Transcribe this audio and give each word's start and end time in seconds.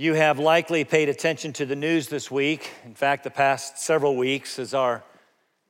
You 0.00 0.14
have 0.14 0.38
likely 0.38 0.84
paid 0.84 1.08
attention 1.08 1.52
to 1.54 1.66
the 1.66 1.74
news 1.74 2.06
this 2.06 2.30
week, 2.30 2.70
in 2.84 2.94
fact, 2.94 3.24
the 3.24 3.32
past 3.32 3.78
several 3.78 4.14
weeks, 4.14 4.60
as 4.60 4.72
our 4.72 5.02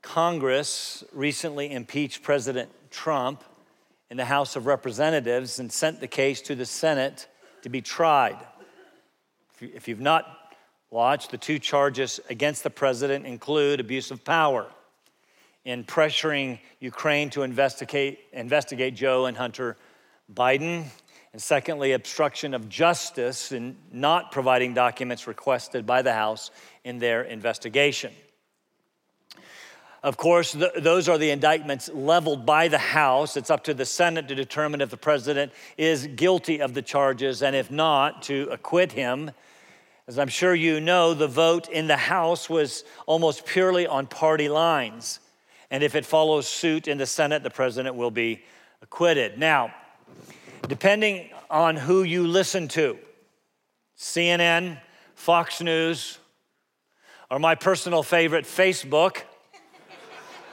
Congress 0.02 1.02
recently 1.14 1.72
impeached 1.72 2.22
President 2.22 2.68
Trump 2.90 3.42
in 4.10 4.18
the 4.18 4.26
House 4.26 4.54
of 4.54 4.66
Representatives 4.66 5.60
and 5.60 5.72
sent 5.72 6.00
the 6.00 6.06
case 6.06 6.42
to 6.42 6.54
the 6.54 6.66
Senate 6.66 7.26
to 7.62 7.70
be 7.70 7.80
tried. 7.80 8.36
If 9.62 9.88
you've 9.88 9.98
not 9.98 10.26
watched, 10.90 11.30
the 11.30 11.38
two 11.38 11.58
charges 11.58 12.20
against 12.28 12.64
the 12.64 12.68
president 12.68 13.24
include 13.24 13.80
abuse 13.80 14.10
of 14.10 14.26
power 14.26 14.66
in 15.64 15.84
pressuring 15.84 16.58
Ukraine 16.80 17.30
to 17.30 17.44
investigate, 17.44 18.18
investigate 18.34 18.94
Joe 18.94 19.24
and 19.24 19.38
Hunter 19.38 19.78
Biden 20.30 20.84
and 21.32 21.42
secondly, 21.42 21.92
obstruction 21.92 22.54
of 22.54 22.68
justice 22.68 23.52
in 23.52 23.76
not 23.92 24.32
providing 24.32 24.72
documents 24.72 25.26
requested 25.26 25.86
by 25.86 26.02
the 26.02 26.12
House 26.12 26.50
in 26.84 26.98
their 26.98 27.22
investigation. 27.22 28.12
Of 30.02 30.16
course, 30.16 30.52
th- 30.52 30.72
those 30.78 31.08
are 31.08 31.18
the 31.18 31.30
indictments 31.30 31.90
leveled 31.92 32.46
by 32.46 32.68
the 32.68 32.78
House. 32.78 33.36
It's 33.36 33.50
up 33.50 33.64
to 33.64 33.74
the 33.74 33.84
Senate 33.84 34.28
to 34.28 34.34
determine 34.34 34.80
if 34.80 34.90
the 34.90 34.96
president 34.96 35.52
is 35.76 36.06
guilty 36.06 36.60
of 36.60 36.72
the 36.72 36.82
charges 36.82 37.42
and 37.42 37.54
if 37.54 37.70
not, 37.70 38.22
to 38.22 38.48
acquit 38.50 38.92
him. 38.92 39.30
As 40.06 40.18
I'm 40.18 40.28
sure 40.28 40.54
you 40.54 40.80
know, 40.80 41.12
the 41.12 41.28
vote 41.28 41.68
in 41.68 41.88
the 41.88 41.96
House 41.96 42.48
was 42.48 42.84
almost 43.06 43.44
purely 43.44 43.86
on 43.86 44.06
party 44.06 44.48
lines. 44.48 45.20
And 45.70 45.82
if 45.82 45.94
it 45.94 46.06
follows 46.06 46.48
suit 46.48 46.88
in 46.88 46.96
the 46.96 47.04
Senate, 47.04 47.42
the 47.42 47.50
president 47.50 47.96
will 47.96 48.10
be 48.10 48.44
acquitted. 48.80 49.36
Now, 49.38 49.74
depending 50.66 51.30
on 51.50 51.76
who 51.76 52.02
you 52.02 52.26
listen 52.26 52.68
to 52.68 52.98
CNN, 53.96 54.80
Fox 55.14 55.60
News, 55.60 56.18
or 57.30 57.38
my 57.38 57.54
personal 57.54 58.02
favorite, 58.02 58.44
Facebook. 58.44 59.22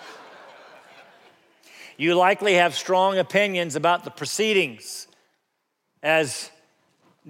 you 1.97 2.15
likely 2.15 2.55
have 2.55 2.75
strong 2.75 3.17
opinions 3.17 3.75
about 3.75 4.03
the 4.03 4.11
proceedings, 4.11 5.07
as 6.03 6.51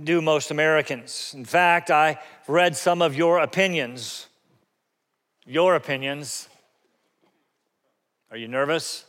do 0.01 0.21
most 0.21 0.51
Americans. 0.51 1.33
In 1.35 1.45
fact, 1.45 1.89
I 1.91 2.19
read 2.47 2.75
some 2.75 3.01
of 3.01 3.15
your 3.15 3.39
opinions. 3.39 4.27
Your 5.45 5.75
opinions. 5.75 6.49
Are 8.31 8.37
you 8.37 8.47
nervous? 8.47 9.05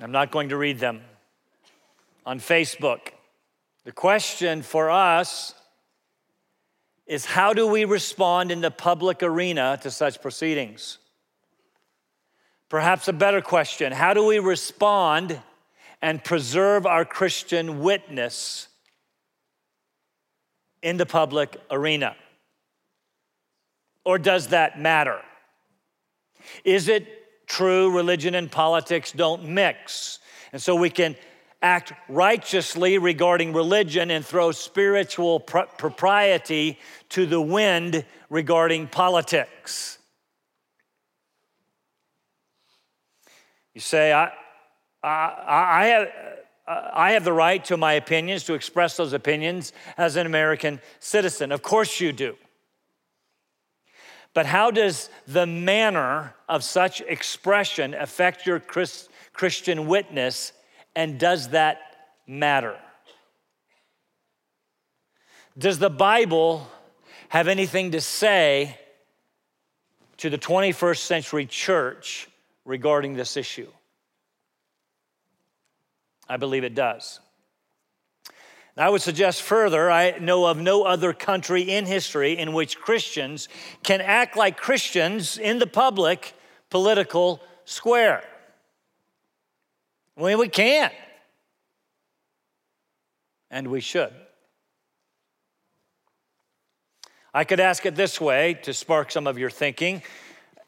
I'm 0.00 0.12
not 0.12 0.30
going 0.30 0.48
to 0.48 0.56
read 0.56 0.78
them 0.78 1.02
on 2.24 2.40
Facebook. 2.40 3.00
The 3.84 3.92
question 3.92 4.62
for 4.62 4.90
us 4.90 5.54
is 7.06 7.24
how 7.24 7.52
do 7.52 7.66
we 7.66 7.84
respond 7.84 8.52
in 8.52 8.60
the 8.60 8.70
public 8.70 9.22
arena 9.22 9.78
to 9.82 9.90
such 9.90 10.22
proceedings? 10.22 10.98
Perhaps 12.68 13.08
a 13.08 13.12
better 13.12 13.40
question 13.40 13.92
how 13.92 14.14
do 14.14 14.24
we 14.24 14.38
respond 14.38 15.40
and 16.02 16.22
preserve 16.22 16.86
our 16.86 17.04
Christian 17.04 17.80
witness 17.80 18.68
in 20.82 20.96
the 20.96 21.06
public 21.06 21.56
arena? 21.70 22.16
Or 24.04 24.18
does 24.18 24.48
that 24.48 24.80
matter? 24.80 25.20
Is 26.64 26.88
it 26.88 27.06
true 27.46 27.94
religion 27.94 28.34
and 28.34 28.50
politics 28.50 29.12
don't 29.12 29.44
mix? 29.44 30.20
And 30.52 30.60
so 30.62 30.74
we 30.74 30.90
can 30.90 31.16
act 31.62 31.92
righteously 32.08 32.98
regarding 32.98 33.52
religion 33.52 34.10
and 34.10 34.24
throw 34.24 34.50
spiritual 34.52 35.40
pr- 35.40 35.60
propriety 35.76 36.78
to 37.10 37.26
the 37.26 37.40
wind 37.40 38.04
regarding 38.30 38.86
politics. 38.86 39.98
You 43.74 43.80
say, 43.80 44.12
I, 44.12 44.32
I, 45.02 45.44
I, 45.46 45.86
have, 45.86 46.08
I 46.66 47.12
have 47.12 47.24
the 47.24 47.32
right 47.32 47.64
to 47.66 47.76
my 47.76 47.92
opinions, 47.94 48.44
to 48.44 48.54
express 48.54 48.96
those 48.96 49.12
opinions 49.12 49.72
as 49.96 50.16
an 50.16 50.26
American 50.26 50.80
citizen. 50.98 51.52
Of 51.52 51.62
course 51.62 52.00
you 52.00 52.12
do. 52.12 52.36
But 54.32 54.46
how 54.46 54.70
does 54.70 55.10
the 55.26 55.46
manner 55.46 56.34
of 56.48 56.62
such 56.62 57.00
expression 57.02 57.94
affect 57.94 58.46
your 58.46 58.60
Christ, 58.60 59.10
Christian 59.32 59.86
witness 59.86 60.52
and 60.94 61.18
does 61.18 61.48
that 61.50 61.80
matter? 62.26 62.76
Does 65.58 65.78
the 65.78 65.90
Bible 65.90 66.66
have 67.28 67.48
anything 67.48 67.92
to 67.92 68.00
say 68.00 68.78
to 70.18 70.30
the 70.30 70.38
21st 70.38 70.98
century 70.98 71.46
church 71.46 72.28
regarding 72.64 73.14
this 73.14 73.36
issue? 73.36 73.68
I 76.28 76.36
believe 76.36 76.64
it 76.64 76.74
does. 76.74 77.20
I 78.76 78.88
would 78.88 79.02
suggest 79.02 79.42
further, 79.42 79.90
I 79.90 80.18
know 80.20 80.46
of 80.46 80.56
no 80.56 80.84
other 80.84 81.12
country 81.12 81.62
in 81.62 81.84
history 81.84 82.38
in 82.38 82.54
which 82.54 82.78
Christians 82.78 83.48
can 83.82 84.00
act 84.00 84.36
like 84.38 84.56
Christians 84.56 85.36
in 85.36 85.58
the 85.58 85.66
public 85.66 86.32
political 86.70 87.42
square. 87.66 88.24
Mean, 90.20 90.38
we 90.38 90.48
can. 90.48 90.90
And 93.50 93.68
we 93.68 93.80
should. 93.80 94.12
I 97.32 97.44
could 97.44 97.60
ask 97.60 97.86
it 97.86 97.96
this 97.96 98.20
way 98.20 98.54
to 98.62 98.74
spark 98.74 99.10
some 99.10 99.26
of 99.26 99.38
your 99.38 99.50
thinking 99.50 100.02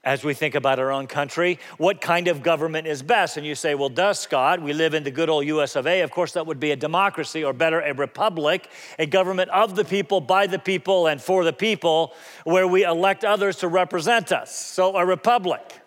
as 0.05 0.25
we 0.25 0.35
think 0.35 0.55
about 0.55 0.79
our 0.79 0.91
own 0.91 1.07
country. 1.07 1.59
What 1.77 2.01
kind 2.01 2.29
of 2.29 2.43
government 2.43 2.87
is 2.87 3.03
best? 3.03 3.37
And 3.37 3.47
you 3.47 3.55
say, 3.55 3.75
well, 3.75 3.89
does 3.89 4.19
Scott, 4.19 4.63
we 4.63 4.73
live 4.73 4.95
in 4.95 5.05
the 5.05 5.11
good 5.11 5.29
old 5.29 5.47
US 5.47 5.77
of 5.77 5.87
A. 5.87 6.01
Of 6.01 6.11
course, 6.11 6.33
that 6.33 6.47
would 6.47 6.59
be 6.59 6.71
a 6.71 6.77
democracy, 6.77 7.45
or 7.45 7.53
better, 7.53 7.81
a 7.81 7.95
republic, 7.95 8.69
a 8.99 9.07
government 9.07 9.51
of 9.51 9.77
the 9.77 9.85
people, 9.85 10.21
by 10.21 10.47
the 10.47 10.59
people, 10.59 11.07
and 11.07 11.21
for 11.21 11.45
the 11.45 11.53
people, 11.53 12.15
where 12.45 12.67
we 12.67 12.85
elect 12.85 13.25
others 13.25 13.57
to 13.59 13.69
represent 13.69 14.33
us. 14.33 14.55
So, 14.55 14.97
a 14.97 15.05
republic, 15.05 15.81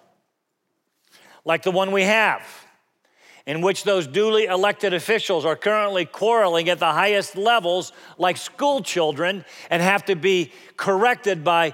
like 1.44 1.64
the 1.64 1.72
one 1.72 1.92
we 1.92 2.04
have 2.04 2.65
in 3.46 3.62
which 3.62 3.84
those 3.84 4.08
duly 4.08 4.46
elected 4.46 4.94
officials 4.94 5.46
are 5.46 5.56
currently 5.56 6.06
quarreling 6.06 6.68
at 6.70 6.80
the 6.80 6.92
highest 6.92 7.36
levels, 7.36 7.94
like 8.18 8.38
school 8.38 8.82
children, 8.82 9.46
and 9.70 9.82
have 9.82 10.06
to 10.06 10.16
be 10.16 10.52
corrected 10.78 11.44
by 11.44 11.74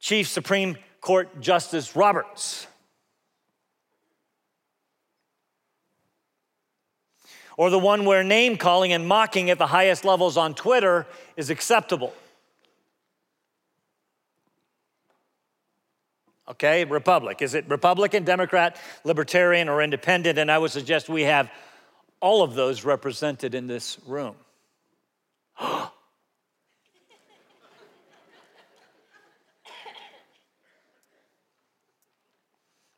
Chief 0.00 0.28
Supreme 0.28 0.76
Court 1.00 1.40
Justice 1.40 1.96
Roberts. 1.96 2.66
Or 7.56 7.70
the 7.70 7.78
one 7.78 8.04
where 8.04 8.24
name 8.24 8.56
calling 8.56 8.92
and 8.92 9.06
mocking 9.06 9.50
at 9.50 9.58
the 9.58 9.66
highest 9.66 10.04
levels 10.04 10.36
on 10.36 10.54
Twitter 10.54 11.06
is 11.36 11.50
acceptable. 11.50 12.12
Okay, 16.48 16.84
Republic. 16.84 17.40
Is 17.40 17.54
it 17.54 17.68
Republican, 17.68 18.24
Democrat, 18.24 18.76
Libertarian, 19.04 19.68
or 19.68 19.80
Independent? 19.80 20.38
And 20.38 20.50
I 20.50 20.58
would 20.58 20.72
suggest 20.72 21.08
we 21.08 21.22
have 21.22 21.48
all 22.20 22.42
of 22.42 22.54
those 22.54 22.84
represented 22.84 23.54
in 23.54 23.68
this 23.68 23.98
room. 24.06 24.34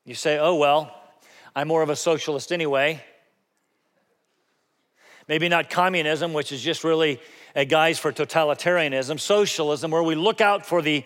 you 0.05 0.15
say, 0.15 0.39
oh, 0.39 0.55
well, 0.55 0.95
I'm 1.55 1.69
more 1.69 1.83
of 1.83 1.91
a 1.91 1.97
socialist 1.97 2.51
anyway. 2.51 3.05
Maybe 5.29 5.49
not 5.49 5.69
communism, 5.71 6.33
which 6.33 6.51
is 6.51 6.63
just 6.63 6.83
really 6.83 7.21
a 7.55 7.65
guise 7.65 7.99
for 7.99 8.13
totalitarianism, 8.13 9.21
socialism, 9.21 9.91
where 9.91 10.03
we 10.03 10.15
look 10.15 10.41
out 10.41 10.67
for 10.67 10.83
the 10.83 11.05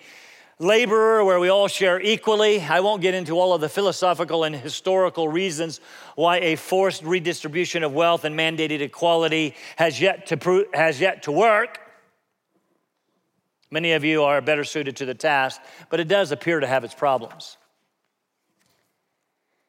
laborer 0.59 1.25
where 1.25 1.39
we 1.39 1.49
all 1.49 1.69
share 1.69 2.01
equally. 2.01 2.61
I 2.61 2.81
won't 2.81 3.03
get 3.03 3.15
into 3.15 3.39
all 3.39 3.55
of 3.55 3.61
the 3.61 3.69
philosophical 3.69 4.45
and 4.45 4.55
historical 4.55 5.29
reasons 5.29 5.81
why 6.17 6.39
a 6.39 6.57
forced 6.57 7.03
redistribution 7.05 7.85
of 7.85 7.93
wealth 7.93 8.25
and 8.25 8.39
mandated 8.39 8.81
equality 8.81 9.55
has 9.77 10.01
yet 10.01 10.27
to, 10.27 10.37
pro- 10.37 10.65
has 10.75 11.01
yet 11.01 11.23
to 11.25 11.33
work. 11.33 11.81
Many 13.71 13.93
of 13.93 14.03
you 14.03 14.23
are 14.23 14.41
better 14.41 14.65
suited 14.65 14.97
to 14.97 15.05
the 15.05 15.15
task, 15.15 15.61
but 15.91 16.01
it 16.01 16.09
does 16.09 16.33
appear 16.33 16.61
to 16.61 16.67
have 16.67 16.85
its 16.85 16.95
problems. 16.95 17.57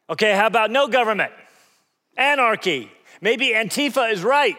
Okay, 0.09 0.33
how 0.33 0.47
about 0.47 0.71
no 0.71 0.87
government? 0.87 1.31
Anarchy. 2.17 2.91
Maybe 3.21 3.49
Antifa 3.49 4.11
is 4.11 4.23
right. 4.23 4.57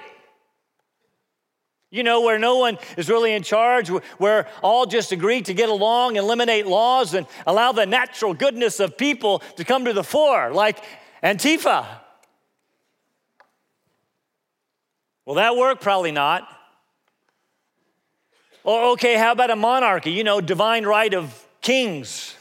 You 1.90 2.04
know, 2.04 2.20
where 2.20 2.38
no 2.38 2.58
one 2.58 2.78
is 2.96 3.08
really 3.08 3.32
in 3.32 3.42
charge, 3.42 3.88
where 4.18 4.46
all 4.62 4.86
just 4.86 5.10
agree 5.10 5.42
to 5.42 5.52
get 5.52 5.68
along, 5.68 6.14
eliminate 6.16 6.66
laws, 6.66 7.14
and 7.14 7.26
allow 7.46 7.72
the 7.72 7.84
natural 7.84 8.32
goodness 8.32 8.78
of 8.78 8.96
people 8.96 9.40
to 9.56 9.64
come 9.64 9.84
to 9.86 9.92
the 9.92 10.04
fore, 10.04 10.52
like 10.52 10.84
Antifa. 11.22 11.84
Will 15.26 15.34
that 15.34 15.56
work? 15.56 15.80
Probably 15.80 16.12
not. 16.12 16.48
Or, 18.62 18.92
okay, 18.92 19.16
how 19.16 19.32
about 19.32 19.50
a 19.50 19.56
monarchy? 19.56 20.12
You 20.12 20.22
know, 20.22 20.40
divine 20.40 20.84
right 20.84 21.12
of 21.12 21.46
kings. 21.60 22.36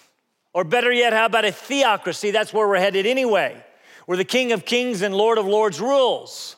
Or 0.53 0.63
better 0.63 0.91
yet, 0.91 1.13
how 1.13 1.25
about 1.25 1.45
a 1.45 1.51
theocracy? 1.51 2.31
That's 2.31 2.53
where 2.53 2.67
we're 2.67 2.77
headed 2.77 3.05
anyway, 3.05 3.63
where 4.05 4.17
the 4.17 4.25
King 4.25 4.51
of 4.51 4.65
Kings 4.65 5.01
and 5.01 5.15
Lord 5.15 5.37
of 5.37 5.45
Lords 5.45 5.79
rules. 5.79 6.55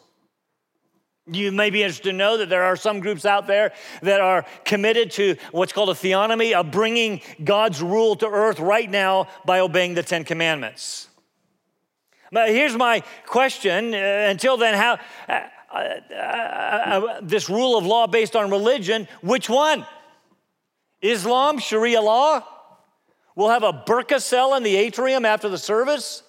You 1.31 1.51
may 1.51 1.69
be 1.69 1.81
interested 1.81 2.09
to 2.09 2.13
know 2.13 2.37
that 2.37 2.49
there 2.49 2.63
are 2.63 2.75
some 2.75 2.99
groups 2.99 3.25
out 3.25 3.47
there 3.47 3.71
that 4.01 4.19
are 4.19 4.45
committed 4.65 5.11
to 5.11 5.37
what's 5.51 5.71
called 5.71 5.89
a 5.89 5.93
theonomy, 5.93 6.53
of 6.53 6.71
bringing 6.71 7.21
God's 7.43 7.81
rule 7.81 8.15
to 8.17 8.27
earth 8.27 8.59
right 8.59 8.89
now 8.89 9.27
by 9.45 9.61
obeying 9.61 9.93
the 9.93 10.03
Ten 10.03 10.25
Commandments. 10.25 11.07
But 12.31 12.49
here's 12.49 12.75
my 12.75 13.03
question. 13.25 13.93
Uh, 13.93 13.97
until 14.29 14.57
then, 14.57 14.73
how 14.73 14.99
uh, 15.29 15.39
uh, 15.73 15.77
uh, 15.77 16.15
uh, 16.15 17.19
this 17.21 17.49
rule 17.49 17.77
of 17.77 17.85
law 17.85 18.07
based 18.07 18.35
on 18.35 18.49
religion? 18.49 19.07
Which 19.21 19.49
one? 19.49 19.85
Islam, 21.01 21.59
Sharia 21.59 22.01
law? 22.01 22.43
We'll 23.35 23.49
have 23.49 23.63
a 23.63 23.73
burqa 23.73 24.21
cell 24.21 24.55
in 24.55 24.63
the 24.63 24.75
atrium 24.75 25.25
after 25.25 25.47
the 25.49 25.57
service. 25.57 26.23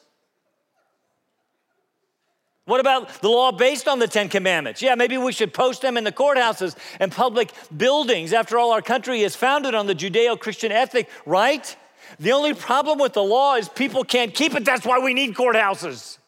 What 2.64 2.78
about 2.78 3.20
the 3.20 3.28
law 3.28 3.50
based 3.50 3.88
on 3.88 3.98
the 3.98 4.06
Ten 4.06 4.28
Commandments? 4.28 4.82
Yeah, 4.82 4.94
maybe 4.94 5.18
we 5.18 5.32
should 5.32 5.52
post 5.52 5.82
them 5.82 5.96
in 5.96 6.04
the 6.04 6.12
courthouses 6.12 6.76
and 7.00 7.10
public 7.10 7.52
buildings. 7.76 8.32
After 8.32 8.56
all, 8.56 8.70
our 8.72 8.82
country 8.82 9.22
is 9.22 9.34
founded 9.34 9.74
on 9.74 9.86
the 9.86 9.94
Judeo 9.94 10.38
Christian 10.38 10.70
ethic, 10.70 11.08
right? 11.26 11.76
The 12.20 12.32
only 12.32 12.54
problem 12.54 13.00
with 13.00 13.14
the 13.14 13.22
law 13.22 13.56
is 13.56 13.68
people 13.68 14.04
can't 14.04 14.32
keep 14.32 14.54
it. 14.54 14.64
That's 14.64 14.86
why 14.86 15.00
we 15.00 15.12
need 15.12 15.34
courthouses. 15.34 16.18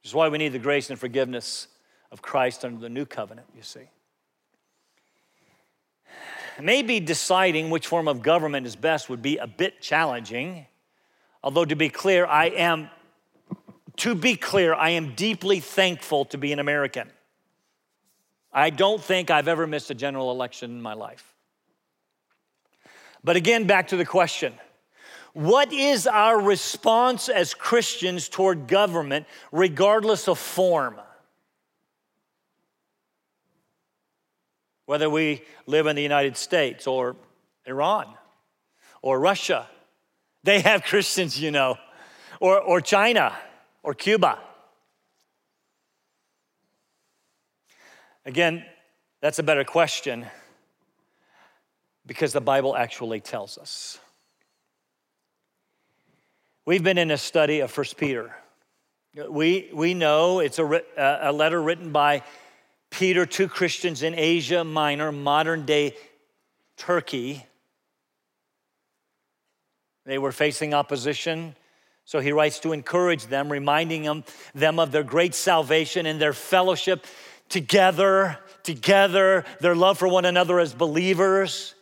Which 0.00 0.10
is 0.10 0.14
why 0.14 0.28
we 0.28 0.38
need 0.38 0.52
the 0.52 0.58
grace 0.58 0.90
and 0.90 0.98
forgiveness 0.98 1.68
of 2.10 2.22
Christ 2.22 2.64
under 2.64 2.80
the 2.80 2.88
new 2.88 3.06
covenant, 3.06 3.46
you 3.54 3.62
see. 3.62 3.88
Maybe 6.60 6.98
deciding 6.98 7.70
which 7.70 7.86
form 7.86 8.08
of 8.08 8.20
government 8.20 8.66
is 8.66 8.74
best 8.74 9.08
would 9.08 9.22
be 9.22 9.36
a 9.36 9.46
bit 9.46 9.80
challenging. 9.80 10.66
Although, 11.44 11.64
to 11.64 11.76
be 11.76 11.88
clear, 11.88 12.26
I 12.26 12.46
am 12.46 12.90
to 13.96 14.14
be 14.14 14.36
clear, 14.36 14.74
I 14.74 14.90
am 14.90 15.14
deeply 15.14 15.60
thankful 15.60 16.24
to 16.26 16.38
be 16.38 16.52
an 16.52 16.58
American. 16.58 17.10
I 18.52 18.70
don't 18.70 19.02
think 19.02 19.30
I've 19.30 19.48
ever 19.48 19.66
missed 19.66 19.90
a 19.90 19.94
general 19.94 20.30
election 20.30 20.70
in 20.70 20.82
my 20.82 20.94
life. 20.94 21.34
But 23.24 23.36
again, 23.36 23.66
back 23.66 23.88
to 23.88 23.96
the 23.96 24.04
question 24.04 24.54
what 25.32 25.72
is 25.72 26.06
our 26.06 26.38
response 26.38 27.30
as 27.30 27.54
Christians 27.54 28.28
toward 28.28 28.66
government, 28.66 29.26
regardless 29.50 30.28
of 30.28 30.38
form? 30.38 31.00
Whether 34.84 35.08
we 35.08 35.42
live 35.66 35.86
in 35.86 35.96
the 35.96 36.02
United 36.02 36.36
States 36.36 36.86
or 36.86 37.16
Iran 37.64 38.08
or 39.00 39.18
Russia, 39.18 39.66
they 40.44 40.60
have 40.60 40.82
Christians, 40.84 41.40
you 41.40 41.50
know, 41.50 41.78
or, 42.40 42.60
or 42.60 42.82
China 42.82 43.34
or 43.82 43.94
Cuba? 43.94 44.38
Again, 48.24 48.64
that's 49.20 49.38
a 49.38 49.42
better 49.42 49.64
question 49.64 50.26
because 52.06 52.32
the 52.32 52.40
Bible 52.40 52.76
actually 52.76 53.20
tells 53.20 53.58
us. 53.58 53.98
We've 56.64 56.82
been 56.82 56.98
in 56.98 57.10
a 57.10 57.18
study 57.18 57.60
of 57.60 57.76
1 57.76 57.86
Peter. 57.96 58.34
We, 59.28 59.68
we 59.74 59.94
know 59.94 60.38
it's 60.38 60.58
a, 60.58 60.64
uh, 60.64 61.18
a 61.22 61.32
letter 61.32 61.60
written 61.60 61.90
by 61.90 62.22
Peter 62.90 63.26
to 63.26 63.48
Christians 63.48 64.02
in 64.02 64.14
Asia 64.14 64.62
Minor, 64.62 65.10
modern 65.10 65.66
day 65.66 65.96
Turkey. 66.76 67.44
They 70.04 70.18
were 70.18 70.32
facing 70.32 70.72
opposition 70.72 71.56
so 72.04 72.20
he 72.20 72.32
writes 72.32 72.60
to 72.60 72.72
encourage 72.72 73.26
them, 73.26 73.50
reminding 73.50 74.02
them, 74.02 74.24
them 74.54 74.78
of 74.78 74.92
their 74.92 75.04
great 75.04 75.34
salvation 75.34 76.06
and 76.06 76.20
their 76.20 76.32
fellowship 76.32 77.06
together, 77.48 78.38
together, 78.62 79.44
their 79.60 79.74
love 79.74 79.98
for 79.98 80.08
one 80.08 80.24
another 80.24 80.58
as 80.58 80.74
believers. 80.74 81.74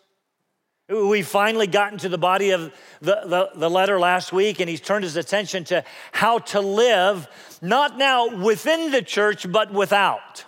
We 0.89 1.23
finally 1.23 1.69
gotten 1.69 1.99
to 1.99 2.09
the 2.09 2.19
body 2.19 2.51
of 2.51 2.73
the, 3.01 3.21
the, 3.25 3.51
the, 3.55 3.71
letter 3.71 4.01
last 4.01 4.33
week, 4.33 4.59
and 4.59 4.69
he's 4.69 4.81
turned 4.81 5.05
his 5.05 5.17
attention 5.17 5.63
to 5.65 5.85
how 6.11 6.39
to 6.39 6.61
live, 6.61 7.29
not 7.63 7.97
now 7.97 8.37
within 8.37 8.91
the 8.91 9.01
church, 9.01 9.51
but 9.51 9.73
without. 9.73 10.45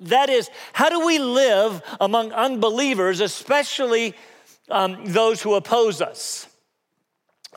That 0.00 0.28
is, 0.28 0.50
how 0.74 0.90
do 0.90 1.06
we 1.06 1.18
live 1.18 1.82
among 1.98 2.32
unbelievers, 2.32 3.20
especially 3.20 4.14
um, 4.68 5.06
those 5.06 5.40
who 5.40 5.54
oppose 5.54 6.02
us? 6.02 6.46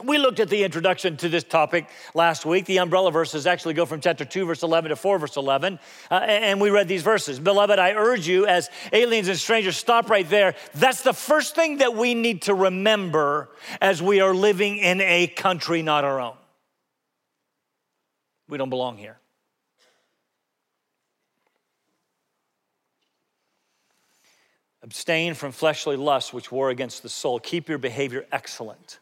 We 0.04 0.18
looked 0.18 0.40
at 0.40 0.50
the 0.50 0.64
introduction 0.64 1.18
to 1.18 1.30
this 1.30 1.44
topic 1.44 1.88
last 2.14 2.46
week. 2.46 2.66
The 2.66 2.80
umbrella 2.80 3.12
verses 3.12 3.48
actually 3.48 3.74
go 3.74 3.86
from 3.86 4.02
chapter 4.02 4.26
2, 4.26 4.46
verse 4.46 4.64
11 4.64 4.90
to 4.90 4.96
4, 4.96 5.20
verse 5.20 5.38
11. 5.38 5.80
Uh, 6.12 6.14
and 6.16 6.62
we 6.62 6.70
read 6.70 6.88
these 6.88 7.04
verses. 7.04 7.40
Beloved, 7.40 7.80
I 7.80 7.94
urge 7.94 8.28
you, 8.28 8.46
as 8.46 8.70
aliens 8.94 9.28
and 9.28 9.38
strangers, 9.38 9.78
stop 9.78 10.10
right 10.10 10.30
there. 10.30 10.56
That's 10.76 11.02
the 11.02 11.14
first 11.14 11.56
thing 11.56 11.78
that 11.78 11.96
we 11.96 12.14
need 12.14 12.44
to 12.44 12.54
remember 12.54 13.50
as 13.82 14.02
we 14.02 14.20
are 14.20 14.34
living 14.34 14.78
in 14.78 15.02
a 15.02 15.28
country 15.28 15.82
not 15.82 16.04
our 16.04 16.20
own. 16.20 16.36
We 18.48 18.58
don't 18.58 18.70
belong 18.70 18.98
here. 18.98 19.18
Abstain 24.84 25.34
from 25.34 25.52
fleshly 25.52 25.98
lusts 25.98 26.32
which 26.32 26.52
war 26.52 26.70
against 26.70 27.04
the 27.04 27.10
soul. 27.10 27.40
Keep 27.40 27.68
your 27.68 27.78
behavior 27.78 28.26
excellent 28.32 29.00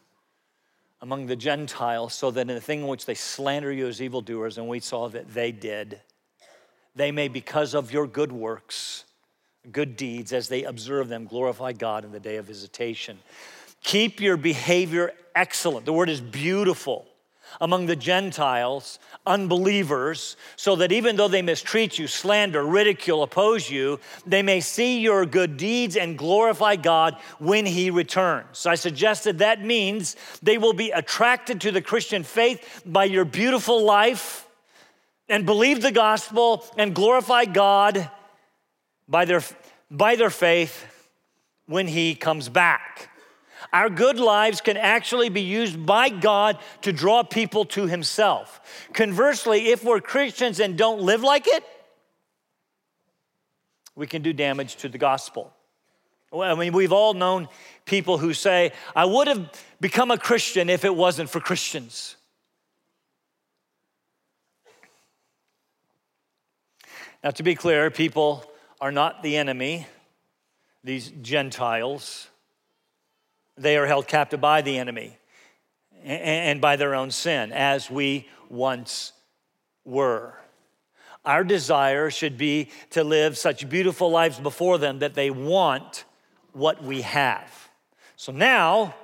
among 1.00 1.26
the 1.26 1.36
Gentiles, 1.36 2.14
so 2.14 2.30
that 2.30 2.40
in 2.40 2.48
the 2.48 2.60
thing 2.60 2.80
in 2.80 2.86
which 2.86 3.06
they 3.06 3.14
slander 3.14 3.70
you 3.70 3.86
as 3.86 4.00
evildoers, 4.00 4.58
and 4.58 4.68
we 4.68 4.80
saw 4.80 5.08
that 5.08 5.32
they 5.32 5.52
did, 5.52 6.00
they 6.94 7.12
may, 7.12 7.28
because 7.28 7.74
of 7.74 7.92
your 7.92 8.06
good 8.06 8.32
works, 8.32 9.04
good 9.70 9.96
deeds, 9.96 10.32
as 10.32 10.48
they 10.48 10.64
observe 10.64 11.08
them, 11.08 11.26
glorify 11.26 11.72
God 11.72 12.04
in 12.04 12.12
the 12.12 12.20
day 12.20 12.36
of 12.36 12.46
visitation. 12.46 13.18
Keep 13.82 14.20
your 14.20 14.36
behavior 14.36 15.12
excellent. 15.34 15.84
The 15.84 15.92
word 15.92 16.08
is 16.08 16.20
beautiful 16.20 17.06
among 17.60 17.86
the 17.86 17.96
Gentiles, 17.96 18.98
unbelievers, 19.26 20.36
so 20.56 20.76
that 20.76 20.92
even 20.92 21.16
though 21.16 21.28
they 21.28 21.42
mistreat 21.42 21.98
you, 21.98 22.06
slander, 22.06 22.64
ridicule, 22.64 23.22
oppose 23.22 23.70
you, 23.70 23.98
they 24.26 24.42
may 24.42 24.60
see 24.60 25.00
your 25.00 25.26
good 25.26 25.56
deeds 25.56 25.96
and 25.96 26.18
glorify 26.18 26.76
God 26.76 27.16
when 27.38 27.66
He 27.66 27.90
returns. 27.90 28.66
I 28.66 28.74
suggested 28.74 29.38
that 29.38 29.64
means 29.64 30.16
they 30.42 30.58
will 30.58 30.72
be 30.72 30.90
attracted 30.90 31.60
to 31.62 31.72
the 31.72 31.82
Christian 31.82 32.22
faith 32.22 32.82
by 32.86 33.04
your 33.04 33.24
beautiful 33.24 33.84
life 33.84 34.48
and 35.28 35.44
believe 35.44 35.82
the 35.82 35.92
gospel 35.92 36.64
and 36.76 36.94
glorify 36.94 37.44
God 37.44 38.10
by 39.08 39.24
their, 39.24 39.42
by 39.90 40.16
their 40.16 40.30
faith 40.30 40.86
when 41.66 41.86
He 41.86 42.14
comes 42.14 42.48
back. 42.48 43.10
Our 43.72 43.90
good 43.90 44.18
lives 44.18 44.60
can 44.60 44.76
actually 44.76 45.28
be 45.28 45.42
used 45.42 45.84
by 45.84 46.08
God 46.08 46.58
to 46.82 46.92
draw 46.92 47.22
people 47.22 47.64
to 47.66 47.86
Himself. 47.86 48.60
Conversely, 48.92 49.68
if 49.68 49.84
we're 49.84 50.00
Christians 50.00 50.60
and 50.60 50.76
don't 50.76 51.00
live 51.00 51.22
like 51.22 51.46
it, 51.46 51.64
we 53.94 54.06
can 54.06 54.22
do 54.22 54.32
damage 54.32 54.76
to 54.76 54.88
the 54.88 54.98
gospel. 54.98 55.52
I 56.32 56.54
mean, 56.54 56.72
we've 56.72 56.92
all 56.92 57.14
known 57.14 57.48
people 57.84 58.18
who 58.18 58.34
say, 58.34 58.72
I 58.94 59.04
would 59.04 59.28
have 59.28 59.50
become 59.80 60.10
a 60.10 60.18
Christian 60.18 60.68
if 60.68 60.84
it 60.84 60.94
wasn't 60.94 61.30
for 61.30 61.40
Christians. 61.40 62.16
Now, 67.24 67.30
to 67.30 67.42
be 67.42 67.54
clear, 67.54 67.90
people 67.90 68.44
are 68.80 68.92
not 68.92 69.22
the 69.22 69.36
enemy, 69.36 69.86
these 70.84 71.08
Gentiles. 71.22 72.28
They 73.58 73.76
are 73.76 73.86
held 73.86 74.06
captive 74.06 74.40
by 74.40 74.62
the 74.62 74.78
enemy 74.78 75.16
and 76.04 76.60
by 76.60 76.76
their 76.76 76.94
own 76.94 77.10
sin, 77.10 77.52
as 77.52 77.90
we 77.90 78.28
once 78.48 79.12
were. 79.84 80.34
Our 81.24 81.42
desire 81.42 82.10
should 82.10 82.38
be 82.38 82.70
to 82.90 83.02
live 83.02 83.36
such 83.36 83.68
beautiful 83.68 84.10
lives 84.10 84.38
before 84.38 84.78
them 84.78 85.00
that 85.00 85.14
they 85.14 85.30
want 85.30 86.04
what 86.52 86.82
we 86.82 87.02
have. 87.02 87.50
So 88.14 88.30
now, 88.30 88.94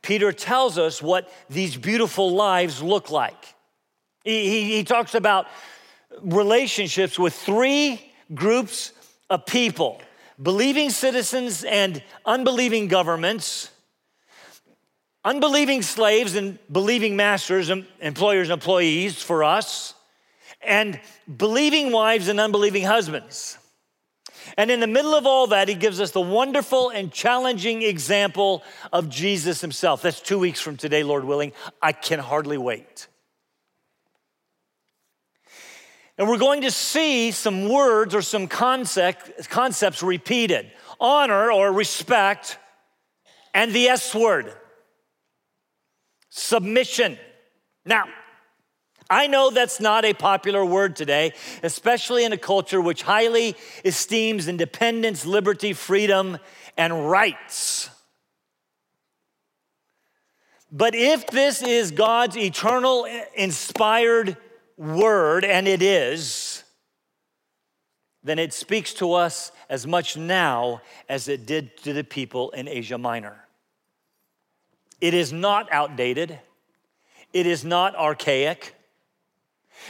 Peter 0.00 0.32
tells 0.32 0.78
us 0.78 1.02
what 1.02 1.32
these 1.50 1.76
beautiful 1.76 2.32
lives 2.32 2.80
look 2.80 3.10
like. 3.10 3.54
He, 4.24 4.48
he, 4.48 4.76
he 4.76 4.84
talks 4.84 5.16
about 5.16 5.48
relationships 6.22 7.18
with 7.18 7.34
three 7.34 8.12
groups 8.32 8.92
of 9.28 9.44
people 9.46 10.00
believing 10.40 10.90
citizens 10.90 11.64
and 11.64 12.00
unbelieving 12.24 12.86
governments 12.86 13.71
unbelieving 15.24 15.82
slaves 15.82 16.34
and 16.34 16.58
believing 16.70 17.16
masters, 17.16 17.68
and 17.68 17.86
employers, 18.00 18.48
and 18.48 18.54
employees 18.54 19.22
for 19.22 19.44
us, 19.44 19.94
and 20.60 21.00
believing 21.36 21.92
wives 21.92 22.28
and 22.28 22.40
unbelieving 22.40 22.84
husbands. 22.84 23.58
And 24.56 24.70
in 24.70 24.80
the 24.80 24.86
middle 24.86 25.14
of 25.14 25.24
all 25.26 25.48
that, 25.48 25.68
he 25.68 25.74
gives 25.74 26.00
us 26.00 26.10
the 26.10 26.20
wonderful 26.20 26.90
and 26.90 27.12
challenging 27.12 27.82
example 27.82 28.62
of 28.92 29.08
Jesus 29.08 29.60
himself. 29.60 30.02
That's 30.02 30.20
two 30.20 30.38
weeks 30.38 30.60
from 30.60 30.76
today, 30.76 31.04
Lord 31.04 31.24
willing. 31.24 31.52
I 31.80 31.92
can 31.92 32.18
hardly 32.18 32.58
wait. 32.58 33.06
And 36.18 36.28
we're 36.28 36.38
going 36.38 36.62
to 36.62 36.70
see 36.70 37.30
some 37.30 37.68
words 37.68 38.14
or 38.14 38.22
some 38.22 38.46
concept, 38.46 39.48
concepts 39.48 40.02
repeated 40.02 40.70
honor 41.00 41.50
or 41.50 41.72
respect, 41.72 42.58
and 43.54 43.72
the 43.72 43.88
S 43.88 44.14
word 44.14 44.54
submission. 46.34 47.18
Now, 47.84 48.04
I 49.10 49.26
know 49.26 49.50
that's 49.50 49.80
not 49.80 50.06
a 50.06 50.14
popular 50.14 50.64
word 50.64 50.96
today, 50.96 51.34
especially 51.62 52.24
in 52.24 52.32
a 52.32 52.38
culture 52.38 52.80
which 52.80 53.02
highly 53.02 53.54
esteems 53.84 54.48
independence, 54.48 55.26
liberty, 55.26 55.74
freedom, 55.74 56.38
and 56.78 57.10
rights. 57.10 57.90
But 60.70 60.94
if 60.94 61.26
this 61.26 61.62
is 61.62 61.90
God's 61.90 62.38
eternal, 62.38 63.04
eh, 63.04 63.24
inspired 63.36 64.38
word, 64.78 65.44
and 65.44 65.68
it 65.68 65.82
is, 65.82 66.64
then 68.24 68.38
it 68.38 68.54
speaks 68.54 68.94
to 68.94 69.12
us 69.12 69.52
as 69.68 69.86
much 69.86 70.16
now 70.16 70.80
as 71.10 71.28
it 71.28 71.44
did 71.44 71.76
to 71.82 71.92
the 71.92 72.04
people 72.04 72.50
in 72.52 72.68
Asia 72.68 72.96
Minor. 72.96 73.41
It 75.02 75.14
is 75.14 75.32
not 75.32 75.70
outdated, 75.72 76.38
it 77.32 77.46
is 77.46 77.64
not 77.64 77.96
archaic. 77.96 78.76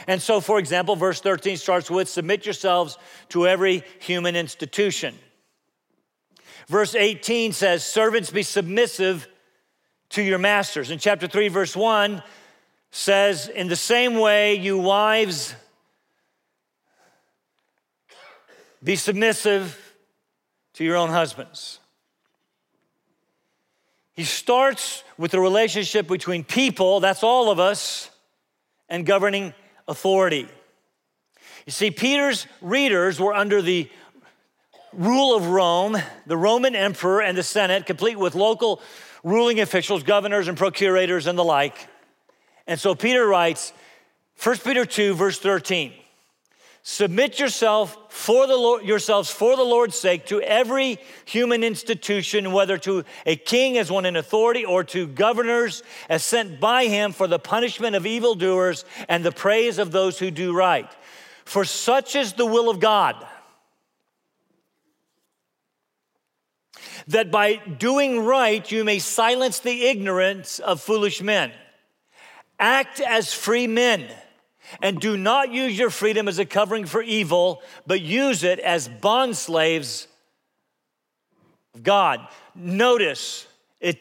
And 0.07 0.19
so, 0.19 0.41
for 0.41 0.57
example, 0.57 0.95
verse 0.95 1.21
13 1.21 1.55
starts 1.57 1.91
with 1.91 2.09
Submit 2.09 2.47
yourselves 2.47 2.97
to 3.29 3.47
every 3.47 3.83
human 3.99 4.35
institution. 4.35 5.13
Verse 6.67 6.95
18 6.95 7.53
says, 7.53 7.85
Servants 7.85 8.31
be 8.31 8.41
submissive 8.41 9.27
to 10.09 10.23
your 10.23 10.39
masters. 10.39 10.89
In 10.89 10.97
chapter 10.97 11.27
3, 11.27 11.47
verse 11.49 11.75
1 11.75 12.23
says, 12.89 13.49
In 13.49 13.67
the 13.67 13.75
same 13.75 14.15
way, 14.15 14.55
you 14.55 14.79
wives, 14.79 15.53
be 18.83 18.95
submissive 18.95 19.93
to 20.73 20.83
your 20.83 20.95
own 20.95 21.09
husbands. 21.09 21.79
He 24.15 24.23
starts 24.23 25.03
with 25.17 25.31
the 25.31 25.39
relationship 25.39 26.07
between 26.07 26.43
people, 26.43 26.99
that's 26.99 27.23
all 27.23 27.49
of 27.49 27.59
us, 27.59 28.09
and 28.87 29.05
governing 29.05 29.53
authority. 29.87 30.47
You 31.65 31.71
see, 31.71 31.91
Peter's 31.91 32.45
readers 32.61 33.19
were 33.19 33.33
under 33.33 33.61
the 33.61 33.89
rule 34.91 35.35
of 35.35 35.47
Rome, 35.47 35.97
the 36.27 36.37
Roman 36.37 36.75
emperor 36.75 37.21
and 37.21 37.37
the 37.37 37.43
Senate, 37.43 37.85
complete 37.85 38.17
with 38.19 38.35
local 38.35 38.81
ruling 39.23 39.59
officials, 39.59 40.03
governors 40.03 40.47
and 40.47 40.57
procurators 40.57 41.25
and 41.25 41.37
the 41.37 41.43
like. 41.43 41.87
And 42.67 42.79
so 42.79 42.93
Peter 42.93 43.25
writes, 43.25 43.73
1 44.41 44.57
Peter 44.59 44.85
2, 44.85 45.15
verse 45.15 45.39
13. 45.39 45.93
Submit 46.85 47.39
yourself 47.39 47.97
for 48.09 48.45
the 48.45 48.57
Lord, 48.57 48.83
yourselves 48.83 49.29
for 49.29 49.55
the 49.55 49.63
Lord's 49.63 49.97
sake 49.97 50.25
to 50.25 50.41
every 50.41 50.99
human 51.23 51.63
institution, 51.63 52.51
whether 52.51 52.77
to 52.79 53.05
a 53.25 53.37
king 53.37 53.77
as 53.77 53.89
one 53.89 54.05
in 54.05 54.17
authority 54.17 54.65
or 54.65 54.83
to 54.85 55.07
governors 55.07 55.81
as 56.09 56.25
sent 56.25 56.59
by 56.59 56.87
him 56.87 57.13
for 57.13 57.25
the 57.25 57.39
punishment 57.39 57.95
of 57.95 58.05
evildoers 58.05 58.83
and 59.07 59.23
the 59.23 59.31
praise 59.31 59.77
of 59.77 59.93
those 59.93 60.19
who 60.19 60.29
do 60.29 60.53
right. 60.53 60.91
For 61.45 61.63
such 61.63 62.17
is 62.17 62.33
the 62.33 62.45
will 62.45 62.69
of 62.69 62.81
God. 62.81 63.15
That 67.07 67.31
by 67.31 67.55
doing 67.55 68.25
right 68.25 68.69
you 68.69 68.83
may 68.83 68.99
silence 68.99 69.59
the 69.59 69.85
ignorance 69.85 70.59
of 70.59 70.81
foolish 70.81 71.21
men. 71.21 71.53
Act 72.59 72.99
as 72.99 73.33
free 73.33 73.67
men 73.67 74.09
and 74.81 74.99
do 74.99 75.17
not 75.17 75.51
use 75.51 75.77
your 75.77 75.89
freedom 75.89 76.27
as 76.27 76.39
a 76.39 76.45
covering 76.45 76.85
for 76.85 77.01
evil, 77.01 77.61
but 77.85 78.01
use 78.01 78.43
it 78.43 78.59
as 78.59 78.87
bond 78.87 79.37
slaves 79.37 80.07
of 81.75 81.83
God. 81.83 82.27
Notice 82.55 83.47
it 83.79 83.99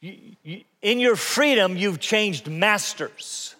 in 0.00 0.98
your 0.98 1.16
freedom 1.16 1.76
you've 1.76 2.00
changed 2.00 2.48
masters. 2.48 3.54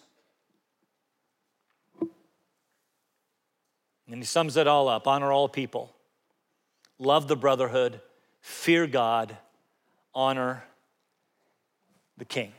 And 4.07 4.19
he 4.19 4.23
sums 4.23 4.57
it 4.57 4.67
all 4.67 4.89
up 4.89 5.07
honor 5.07 5.31
all 5.31 5.47
people, 5.47 5.93
love 6.99 7.27
the 7.27 7.37
brotherhood, 7.37 8.01
fear 8.41 8.85
God, 8.85 9.37
honor 10.13 10.63
the 12.17 12.25
king. 12.25 12.51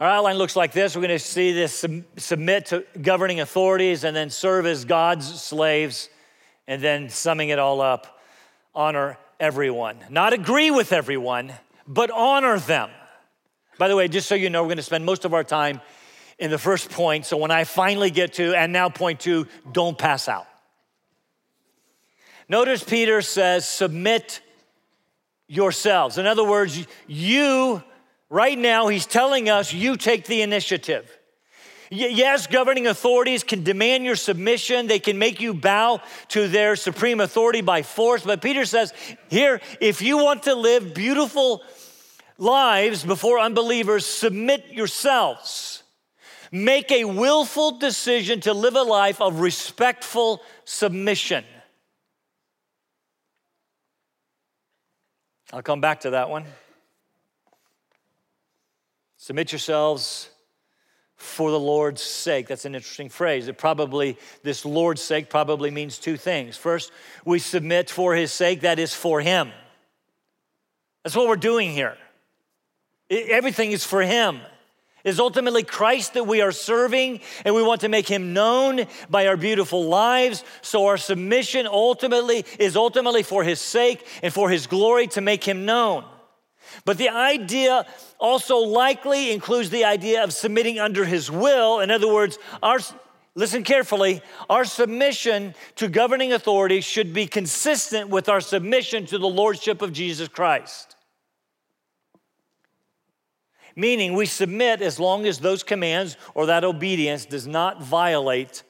Our 0.00 0.08
outline 0.08 0.36
looks 0.36 0.56
like 0.56 0.72
this. 0.72 0.96
We're 0.96 1.02
going 1.02 1.10
to 1.10 1.18
see 1.18 1.52
this 1.52 1.84
submit 2.16 2.66
to 2.66 2.86
governing 3.02 3.40
authorities 3.40 4.02
and 4.02 4.16
then 4.16 4.30
serve 4.30 4.64
as 4.64 4.86
God's 4.86 5.42
slaves, 5.42 6.08
and 6.66 6.82
then 6.82 7.10
summing 7.10 7.50
it 7.50 7.58
all 7.58 7.82
up, 7.82 8.18
honor 8.74 9.18
everyone. 9.38 9.98
Not 10.08 10.32
agree 10.32 10.70
with 10.70 10.94
everyone, 10.94 11.52
but 11.86 12.10
honor 12.10 12.58
them. 12.58 12.88
By 13.76 13.88
the 13.88 13.96
way, 13.96 14.08
just 14.08 14.26
so 14.26 14.34
you 14.34 14.48
know, 14.48 14.62
we're 14.62 14.68
going 14.68 14.78
to 14.78 14.82
spend 14.82 15.04
most 15.04 15.26
of 15.26 15.34
our 15.34 15.44
time 15.44 15.82
in 16.38 16.50
the 16.50 16.58
first 16.58 16.90
point. 16.90 17.26
So 17.26 17.36
when 17.36 17.50
I 17.50 17.64
finally 17.64 18.10
get 18.10 18.32
to, 18.34 18.54
and 18.54 18.72
now 18.72 18.88
point 18.88 19.20
two, 19.20 19.48
don't 19.70 19.98
pass 19.98 20.28
out. 20.28 20.46
Notice 22.48 22.82
Peter 22.82 23.20
says, 23.20 23.68
submit 23.68 24.40
yourselves. 25.46 26.16
In 26.16 26.26
other 26.26 26.44
words, 26.44 26.86
you 27.06 27.82
Right 28.30 28.56
now, 28.56 28.86
he's 28.86 29.06
telling 29.06 29.50
us 29.50 29.74
you 29.74 29.96
take 29.96 30.26
the 30.26 30.42
initiative. 30.42 31.18
Yes, 31.90 32.46
governing 32.46 32.86
authorities 32.86 33.42
can 33.42 33.64
demand 33.64 34.04
your 34.04 34.14
submission. 34.14 34.86
They 34.86 35.00
can 35.00 35.18
make 35.18 35.40
you 35.40 35.52
bow 35.52 36.00
to 36.28 36.46
their 36.46 36.76
supreme 36.76 37.18
authority 37.18 37.62
by 37.62 37.82
force. 37.82 38.22
But 38.22 38.40
Peter 38.40 38.64
says 38.64 38.94
here, 39.28 39.60
if 39.80 40.00
you 40.00 40.18
want 40.18 40.44
to 40.44 40.54
live 40.54 40.94
beautiful 40.94 41.64
lives 42.38 43.04
before 43.04 43.40
unbelievers, 43.40 44.06
submit 44.06 44.66
yourselves. 44.70 45.82
Make 46.52 46.92
a 46.92 47.04
willful 47.04 47.78
decision 47.78 48.40
to 48.42 48.54
live 48.54 48.76
a 48.76 48.82
life 48.82 49.20
of 49.20 49.40
respectful 49.40 50.40
submission. 50.64 51.44
I'll 55.52 55.62
come 55.62 55.80
back 55.80 56.00
to 56.00 56.10
that 56.10 56.30
one. 56.30 56.44
Submit 59.30 59.52
yourselves 59.52 60.28
for 61.14 61.52
the 61.52 61.60
Lord's 61.60 62.02
sake. 62.02 62.48
That's 62.48 62.64
an 62.64 62.74
interesting 62.74 63.08
phrase. 63.08 63.46
It 63.46 63.58
probably, 63.58 64.18
this 64.42 64.64
Lord's 64.64 65.02
sake 65.02 65.30
probably 65.30 65.70
means 65.70 66.00
two 66.00 66.16
things. 66.16 66.56
First, 66.56 66.90
we 67.24 67.38
submit 67.38 67.90
for 67.90 68.16
his 68.16 68.32
sake, 68.32 68.62
that 68.62 68.80
is 68.80 68.92
for 68.92 69.20
him. 69.20 69.52
That's 71.04 71.14
what 71.14 71.28
we're 71.28 71.36
doing 71.36 71.70
here. 71.70 71.96
everything 73.08 73.70
is 73.70 73.84
for 73.84 74.02
him. 74.02 74.40
It's 75.04 75.20
ultimately 75.20 75.62
Christ 75.62 76.14
that 76.14 76.26
we 76.26 76.40
are 76.40 76.50
serving, 76.50 77.20
and 77.44 77.54
we 77.54 77.62
want 77.62 77.82
to 77.82 77.88
make 77.88 78.08
him 78.08 78.32
known 78.32 78.84
by 79.08 79.28
our 79.28 79.36
beautiful 79.36 79.84
lives. 79.84 80.42
So 80.60 80.86
our 80.86 80.96
submission 80.96 81.68
ultimately 81.68 82.44
is 82.58 82.74
ultimately 82.74 83.22
for 83.22 83.44
his 83.44 83.60
sake 83.60 84.04
and 84.24 84.34
for 84.34 84.50
his 84.50 84.66
glory 84.66 85.06
to 85.06 85.20
make 85.20 85.44
him 85.44 85.66
known. 85.66 86.04
But 86.84 86.98
the 86.98 87.08
idea 87.08 87.86
also 88.18 88.58
likely 88.58 89.32
includes 89.32 89.70
the 89.70 89.84
idea 89.84 90.22
of 90.22 90.32
submitting 90.32 90.78
under 90.78 91.04
his 91.04 91.30
will. 91.30 91.80
In 91.80 91.90
other 91.90 92.12
words, 92.12 92.38
our 92.62 92.78
listen 93.34 93.62
carefully, 93.62 94.22
our 94.48 94.64
submission 94.64 95.54
to 95.76 95.88
governing 95.88 96.32
authority 96.32 96.80
should 96.80 97.12
be 97.12 97.26
consistent 97.26 98.08
with 98.08 98.28
our 98.28 98.40
submission 98.40 99.06
to 99.06 99.18
the 99.18 99.28
lordship 99.28 99.82
of 99.82 99.92
Jesus 99.92 100.28
Christ. 100.28 100.96
Meaning, 103.76 104.14
we 104.14 104.26
submit 104.26 104.82
as 104.82 104.98
long 104.98 105.26
as 105.26 105.38
those 105.38 105.62
commands 105.62 106.16
or 106.34 106.46
that 106.46 106.64
obedience 106.64 107.24
does 107.24 107.46
not 107.46 107.82
violate 107.82 108.62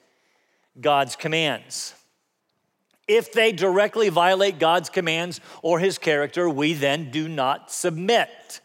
God's 0.79 1.15
commands. 1.15 1.95
If 3.07 3.33
they 3.33 3.51
directly 3.51 4.09
violate 4.09 4.59
God's 4.59 4.89
commands 4.89 5.41
or 5.61 5.79
his 5.79 5.97
character, 5.97 6.49
we 6.49 6.73
then 6.73 7.11
do 7.11 7.27
not 7.27 7.71
submit. 7.71 8.61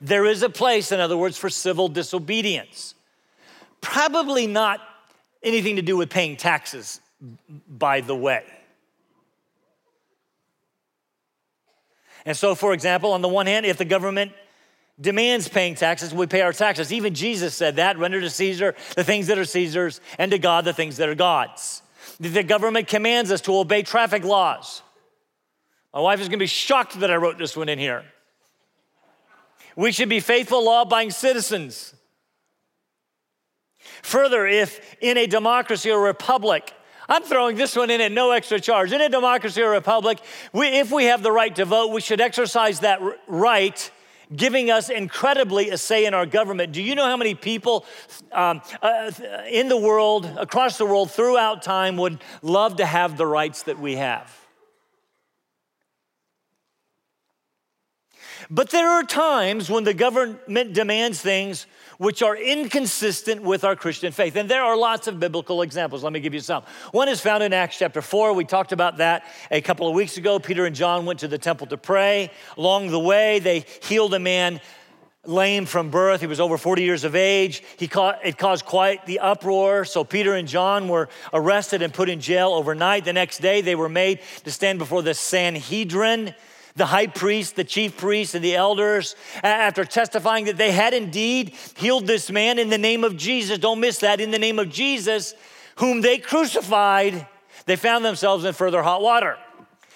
There 0.00 0.26
is 0.26 0.42
a 0.42 0.50
place, 0.50 0.92
in 0.92 1.00
other 1.00 1.16
words, 1.16 1.38
for 1.38 1.48
civil 1.48 1.88
disobedience. 1.88 2.94
Probably 3.80 4.46
not 4.46 4.80
anything 5.42 5.76
to 5.76 5.82
do 5.82 5.96
with 5.96 6.10
paying 6.10 6.36
taxes, 6.36 7.00
by 7.68 8.00
the 8.00 8.14
way. 8.14 8.44
And 12.24 12.36
so, 12.36 12.54
for 12.54 12.72
example, 12.72 13.12
on 13.12 13.22
the 13.22 13.28
one 13.28 13.46
hand, 13.46 13.66
if 13.66 13.78
the 13.78 13.84
government 13.84 14.32
demands 15.00 15.48
paying 15.48 15.74
taxes, 15.74 16.14
we 16.14 16.26
pay 16.26 16.42
our 16.42 16.52
taxes. 16.52 16.92
Even 16.92 17.14
Jesus 17.14 17.54
said 17.54 17.76
that 17.76 17.98
render 17.98 18.20
to 18.20 18.30
Caesar 18.30 18.74
the 18.94 19.04
things 19.04 19.26
that 19.28 19.38
are 19.38 19.44
Caesar's, 19.44 20.00
and 20.18 20.30
to 20.30 20.38
God 20.38 20.64
the 20.64 20.72
things 20.72 20.98
that 20.98 21.08
are 21.08 21.14
God's. 21.14 21.82
The 22.22 22.44
government 22.44 22.86
commands 22.86 23.32
us 23.32 23.40
to 23.42 23.56
obey 23.56 23.82
traffic 23.82 24.22
laws. 24.22 24.82
My 25.92 25.98
wife 25.98 26.20
is 26.20 26.28
gonna 26.28 26.38
be 26.38 26.46
shocked 26.46 27.00
that 27.00 27.10
I 27.10 27.16
wrote 27.16 27.36
this 27.36 27.56
one 27.56 27.68
in 27.68 27.80
here. 27.80 28.04
We 29.74 29.90
should 29.90 30.08
be 30.08 30.20
faithful, 30.20 30.64
law 30.64 30.82
abiding 30.82 31.10
citizens. 31.10 31.94
Further, 34.02 34.46
if 34.46 34.96
in 35.00 35.18
a 35.18 35.26
democracy 35.26 35.90
or 35.90 36.00
republic, 36.00 36.72
I'm 37.08 37.24
throwing 37.24 37.56
this 37.56 37.74
one 37.74 37.90
in 37.90 38.00
at 38.00 38.12
no 38.12 38.30
extra 38.30 38.60
charge. 38.60 38.92
In 38.92 39.00
a 39.00 39.08
democracy 39.08 39.60
or 39.60 39.70
republic, 39.70 40.20
we, 40.52 40.68
if 40.68 40.92
we 40.92 41.06
have 41.06 41.24
the 41.24 41.32
right 41.32 41.54
to 41.56 41.64
vote, 41.64 41.88
we 41.88 42.00
should 42.00 42.20
exercise 42.20 42.80
that 42.80 43.00
right, 43.26 43.90
giving 44.36 44.70
us 44.70 44.90
incredibly 44.90 45.70
a 45.70 45.78
say 45.78 46.06
in 46.06 46.14
our 46.14 46.26
government. 46.26 46.72
Do 46.72 46.82
you 46.82 46.94
know 46.94 47.06
how 47.06 47.16
many 47.16 47.34
people 47.34 47.84
um, 48.32 48.60
uh, 48.80 49.10
in 49.48 49.68
the 49.68 49.76
world, 49.76 50.26
across 50.38 50.78
the 50.78 50.86
world, 50.86 51.10
throughout 51.10 51.62
time, 51.62 51.96
would 51.96 52.18
love 52.42 52.76
to 52.76 52.86
have 52.86 53.16
the 53.16 53.26
rights 53.26 53.64
that 53.64 53.78
we 53.78 53.96
have? 53.96 54.38
But 58.50 58.70
there 58.70 58.88
are 58.88 59.02
times 59.02 59.70
when 59.70 59.84
the 59.84 59.94
government 59.94 60.74
demands 60.74 61.20
things 61.20 61.66
which 62.02 62.20
are 62.20 62.36
inconsistent 62.36 63.42
with 63.42 63.62
our 63.62 63.76
Christian 63.76 64.10
faith. 64.10 64.34
And 64.34 64.48
there 64.48 64.64
are 64.64 64.76
lots 64.76 65.06
of 65.06 65.20
biblical 65.20 65.62
examples. 65.62 66.02
Let 66.02 66.12
me 66.12 66.18
give 66.18 66.34
you 66.34 66.40
some. 66.40 66.64
One 66.90 67.08
is 67.08 67.20
found 67.20 67.44
in 67.44 67.52
Acts 67.52 67.78
chapter 67.78 68.02
4. 68.02 68.32
We 68.32 68.44
talked 68.44 68.72
about 68.72 68.96
that 68.96 69.24
a 69.52 69.60
couple 69.60 69.86
of 69.86 69.94
weeks 69.94 70.16
ago. 70.16 70.40
Peter 70.40 70.66
and 70.66 70.74
John 70.74 71.06
went 71.06 71.20
to 71.20 71.28
the 71.28 71.38
temple 71.38 71.68
to 71.68 71.76
pray. 71.76 72.32
Along 72.56 72.90
the 72.90 72.98
way, 72.98 73.38
they 73.38 73.64
healed 73.84 74.14
a 74.14 74.18
man 74.18 74.60
lame 75.24 75.64
from 75.64 75.90
birth. 75.90 76.20
He 76.20 76.26
was 76.26 76.40
over 76.40 76.58
40 76.58 76.82
years 76.82 77.04
of 77.04 77.14
age. 77.14 77.62
He 77.76 77.86
caught, 77.86 78.18
it 78.26 78.36
caused 78.36 78.64
quite 78.64 79.06
the 79.06 79.20
uproar. 79.20 79.84
So 79.84 80.02
Peter 80.02 80.34
and 80.34 80.48
John 80.48 80.88
were 80.88 81.08
arrested 81.32 81.82
and 81.82 81.94
put 81.94 82.08
in 82.08 82.20
jail 82.20 82.48
overnight. 82.48 83.04
The 83.04 83.12
next 83.12 83.38
day, 83.38 83.60
they 83.60 83.76
were 83.76 83.88
made 83.88 84.18
to 84.42 84.50
stand 84.50 84.80
before 84.80 85.02
the 85.02 85.14
Sanhedrin 85.14 86.34
the 86.74 86.86
high 86.86 87.06
priest, 87.06 87.56
the 87.56 87.64
chief 87.64 87.96
priest, 87.96 88.34
and 88.34 88.44
the 88.44 88.56
elders, 88.56 89.14
after 89.42 89.84
testifying 89.84 90.46
that 90.46 90.56
they 90.56 90.72
had 90.72 90.94
indeed 90.94 91.54
healed 91.76 92.06
this 92.06 92.30
man 92.30 92.58
in 92.58 92.70
the 92.70 92.78
name 92.78 93.04
of 93.04 93.16
Jesus, 93.16 93.58
don't 93.58 93.80
miss 93.80 93.98
that, 93.98 94.20
in 94.20 94.30
the 94.30 94.38
name 94.38 94.58
of 94.58 94.70
Jesus, 94.70 95.34
whom 95.76 96.00
they 96.00 96.18
crucified, 96.18 97.26
they 97.66 97.76
found 97.76 98.04
themselves 98.04 98.44
in 98.44 98.52
further 98.54 98.82
hot 98.82 99.02
water. 99.02 99.36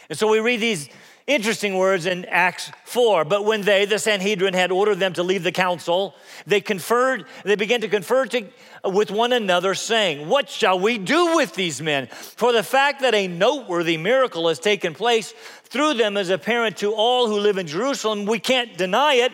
And 0.08 0.18
so 0.18 0.28
we 0.28 0.40
read 0.40 0.60
these 0.60 0.88
interesting 1.26 1.76
words 1.76 2.06
in 2.06 2.24
Acts 2.26 2.70
4. 2.84 3.24
But 3.24 3.44
when 3.44 3.62
they, 3.62 3.84
the 3.84 3.98
Sanhedrin, 3.98 4.54
had 4.54 4.70
ordered 4.70 4.98
them 4.98 5.12
to 5.14 5.22
leave 5.22 5.42
the 5.42 5.52
council, 5.52 6.14
they 6.46 6.60
conferred, 6.60 7.26
they 7.44 7.56
began 7.56 7.80
to 7.80 7.88
confer 7.88 8.26
to, 8.26 8.46
with 8.84 9.10
one 9.10 9.32
another, 9.32 9.74
saying, 9.74 10.28
What 10.28 10.48
shall 10.48 10.78
we 10.78 10.98
do 10.98 11.36
with 11.36 11.54
these 11.54 11.82
men? 11.82 12.06
For 12.06 12.52
the 12.52 12.62
fact 12.62 13.00
that 13.00 13.14
a 13.14 13.28
noteworthy 13.28 13.96
miracle 13.96 14.48
has 14.48 14.58
taken 14.58 14.94
place 14.94 15.32
through 15.64 15.94
them 15.94 16.16
is 16.16 16.30
apparent 16.30 16.76
to 16.78 16.92
all 16.92 17.28
who 17.28 17.38
live 17.38 17.58
in 17.58 17.66
Jerusalem. 17.66 18.26
We 18.26 18.38
can't 18.38 18.76
deny 18.76 19.14
it. 19.14 19.32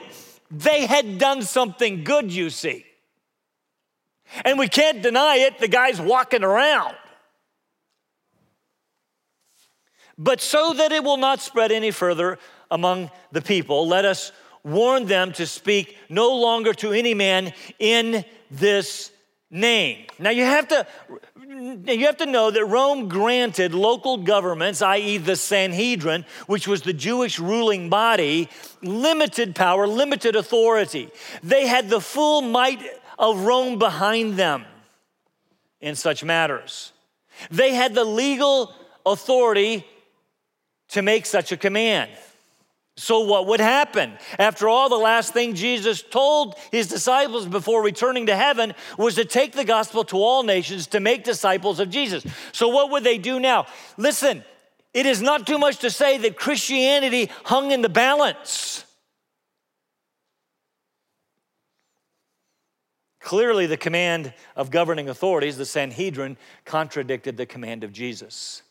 They 0.50 0.87
had 0.87 1.18
done 1.18 1.42
something 1.42 2.04
good, 2.04 2.32
you 2.32 2.50
see. 2.50 2.84
And 4.44 4.58
we 4.58 4.68
can't 4.68 5.02
deny 5.02 5.37
it, 5.37 5.58
the 5.58 5.68
guy's 5.68 6.00
walking 6.00 6.42
around. 6.42 6.94
But 10.22 10.40
so 10.40 10.72
that 10.74 10.92
it 10.92 11.02
will 11.02 11.16
not 11.16 11.40
spread 11.40 11.72
any 11.72 11.90
further 11.90 12.38
among 12.70 13.10
the 13.32 13.42
people, 13.42 13.88
let 13.88 14.04
us 14.04 14.30
warn 14.62 15.06
them 15.06 15.32
to 15.32 15.48
speak 15.48 15.96
no 16.08 16.36
longer 16.36 16.72
to 16.74 16.92
any 16.92 17.12
man 17.12 17.52
in 17.80 18.24
this 18.48 19.10
name. 19.50 20.06
Now 20.20 20.30
you 20.30 20.44
have 20.44 20.68
to 20.68 20.86
you 21.44 22.06
have 22.06 22.18
to 22.18 22.26
know 22.26 22.52
that 22.52 22.64
Rome 22.64 23.08
granted 23.08 23.74
local 23.74 24.16
governments, 24.16 24.80
i.e., 24.80 25.18
the 25.18 25.34
Sanhedrin, 25.34 26.24
which 26.46 26.68
was 26.68 26.82
the 26.82 26.92
Jewish 26.92 27.40
ruling 27.40 27.90
body, 27.90 28.48
limited 28.80 29.56
power, 29.56 29.88
limited 29.88 30.37
authority. 30.37 31.11
They 31.42 31.66
had 31.66 31.90
the 31.90 32.00
full 32.00 32.42
might 32.42 32.80
of 33.18 33.40
Rome 33.40 33.78
behind 33.78 34.37
them 34.37 34.64
in 35.80 35.96
such 35.96 36.22
matters. 36.22 36.92
They 37.50 37.74
had 37.74 37.94
the 37.94 38.04
legal 38.04 38.72
authority 39.04 39.85
to 40.92 41.02
make 41.02 41.26
such 41.26 41.52
a 41.52 41.57
command. 41.57 42.11
So, 42.96 43.20
what 43.20 43.46
would 43.46 43.61
happen? 43.61 44.12
After 44.38 44.68
all, 44.68 44.90
the 44.90 44.96
last 44.96 45.33
thing 45.33 45.55
Jesus 45.55 46.02
told 46.02 46.57
his 46.70 46.88
disciples 46.88 47.46
before 47.46 47.83
returning 47.83 48.26
to 48.26 48.37
heaven 48.37 48.74
was 48.98 49.14
to 49.14 49.24
take 49.24 49.52
the 49.52 49.64
gospel 49.64 50.05
to 50.05 50.16
all 50.16 50.42
nations 50.42 50.87
to 50.88 51.00
make 51.00 51.24
disciples 51.24 51.81
of 51.81 51.88
Jesus. 51.88 52.24
So, 52.52 52.68
what 52.68 52.90
would 52.90 53.02
they 53.02 53.16
do 53.16 53.40
now? 53.40 53.66
Listen, 53.96 54.44
it 54.92 55.07
is 55.07 55.22
not 55.22 55.46
too 55.46 55.59
much 55.59 55.78
to 55.78 55.90
say 55.90 56.18
that 56.18 56.37
Christianity 56.37 57.31
hung 57.44 57.70
in 57.70 57.81
the 57.81 57.88
balance. 57.88 58.85
Clearly, 63.20 63.66
the 63.66 63.78
command 63.78 64.35
of 64.55 64.70
governing 64.70 65.09
authorities, 65.09 65.57
the 65.57 65.64
Sanhedrin, 65.64 66.37
contradicted 66.66 67.38
the 67.38 67.46
command 67.46 67.85
of 67.85 67.92
Jesus. 67.92 68.62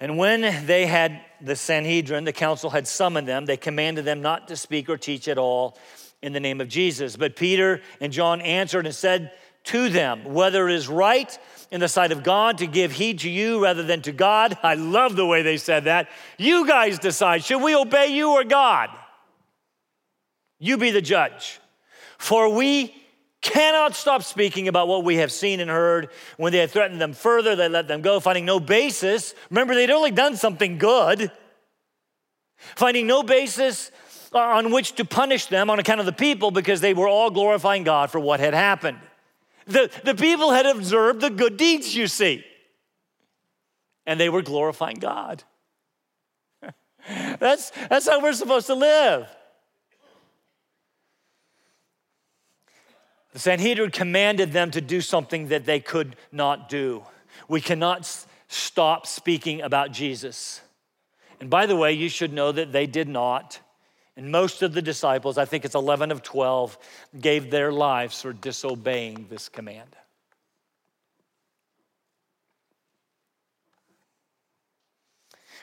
And 0.00 0.16
when 0.16 0.66
they 0.66 0.86
had 0.86 1.20
the 1.40 1.56
Sanhedrin, 1.56 2.24
the 2.24 2.32
council 2.32 2.70
had 2.70 2.86
summoned 2.86 3.26
them, 3.26 3.46
they 3.46 3.56
commanded 3.56 4.04
them 4.04 4.22
not 4.22 4.48
to 4.48 4.56
speak 4.56 4.88
or 4.88 4.96
teach 4.96 5.28
at 5.28 5.38
all 5.38 5.76
in 6.22 6.32
the 6.32 6.40
name 6.40 6.60
of 6.60 6.68
Jesus. 6.68 7.16
But 7.16 7.36
Peter 7.36 7.80
and 8.00 8.12
John 8.12 8.40
answered 8.40 8.86
and 8.86 8.94
said 8.94 9.32
to 9.64 9.88
them, 9.88 10.34
Whether 10.34 10.68
it 10.68 10.74
is 10.74 10.88
right 10.88 11.36
in 11.70 11.80
the 11.80 11.88
sight 11.88 12.12
of 12.12 12.22
God 12.22 12.58
to 12.58 12.66
give 12.66 12.92
heed 12.92 13.20
to 13.20 13.30
you 13.30 13.62
rather 13.62 13.82
than 13.82 14.02
to 14.02 14.12
God, 14.12 14.56
I 14.62 14.74
love 14.74 15.16
the 15.16 15.26
way 15.26 15.42
they 15.42 15.56
said 15.56 15.84
that. 15.84 16.08
You 16.38 16.66
guys 16.66 16.98
decide, 16.98 17.44
should 17.44 17.62
we 17.62 17.74
obey 17.74 18.08
you 18.08 18.30
or 18.30 18.44
God? 18.44 18.90
You 20.58 20.76
be 20.76 20.90
the 20.90 21.02
judge. 21.02 21.60
For 22.18 22.48
we 22.48 22.94
cannot 23.40 23.94
stop 23.94 24.22
speaking 24.22 24.68
about 24.68 24.88
what 24.88 25.04
we 25.04 25.16
have 25.16 25.30
seen 25.30 25.60
and 25.60 25.70
heard. 25.70 26.10
When 26.36 26.52
they 26.52 26.58
had 26.58 26.70
threatened 26.70 27.00
them 27.00 27.12
further, 27.12 27.54
they 27.54 27.68
let 27.68 27.88
them 27.88 28.02
go, 28.02 28.20
finding 28.20 28.44
no 28.44 28.60
basis. 28.60 29.34
Remember, 29.50 29.74
they'd 29.74 29.90
only 29.90 30.10
done 30.10 30.36
something 30.36 30.78
good, 30.78 31.30
finding 32.56 33.06
no 33.06 33.22
basis 33.22 33.90
uh, 34.32 34.38
on 34.38 34.72
which 34.72 34.94
to 34.96 35.04
punish 35.04 35.46
them 35.46 35.70
on 35.70 35.78
account 35.78 36.00
of 36.00 36.06
the 36.06 36.12
people 36.12 36.50
because 36.50 36.80
they 36.80 36.94
were 36.94 37.08
all 37.08 37.30
glorifying 37.30 37.84
God 37.84 38.10
for 38.10 38.20
what 38.20 38.40
had 38.40 38.54
happened. 38.54 38.98
The, 39.66 39.90
the 40.04 40.14
people 40.14 40.50
had 40.50 40.66
observed 40.66 41.20
the 41.20 41.30
good 41.30 41.56
deeds, 41.56 41.94
you 41.94 42.06
see, 42.06 42.44
and 44.06 44.18
they 44.18 44.30
were 44.30 44.42
glorifying 44.42 44.96
God. 44.96 45.44
that's, 47.38 47.70
that's 47.88 48.08
how 48.08 48.22
we're 48.22 48.32
supposed 48.32 48.66
to 48.66 48.74
live. 48.74 49.28
The 53.38 53.42
Sanhedrin 53.42 53.92
commanded 53.92 54.50
them 54.50 54.72
to 54.72 54.80
do 54.80 55.00
something 55.00 55.46
that 55.46 55.64
they 55.64 55.78
could 55.78 56.16
not 56.32 56.68
do. 56.68 57.04
We 57.46 57.60
cannot 57.60 58.12
stop 58.48 59.06
speaking 59.06 59.60
about 59.62 59.92
Jesus. 59.92 60.60
And 61.38 61.48
by 61.48 61.66
the 61.66 61.76
way, 61.76 61.92
you 61.92 62.08
should 62.08 62.32
know 62.32 62.50
that 62.50 62.72
they 62.72 62.88
did 62.88 63.06
not. 63.08 63.60
And 64.16 64.32
most 64.32 64.62
of 64.62 64.72
the 64.72 64.82
disciples, 64.82 65.38
I 65.38 65.44
think 65.44 65.64
it's 65.64 65.76
11 65.76 66.10
of 66.10 66.24
12, 66.24 66.78
gave 67.20 67.48
their 67.48 67.70
lives 67.70 68.20
for 68.20 68.32
disobeying 68.32 69.26
this 69.30 69.48
command. 69.48 69.94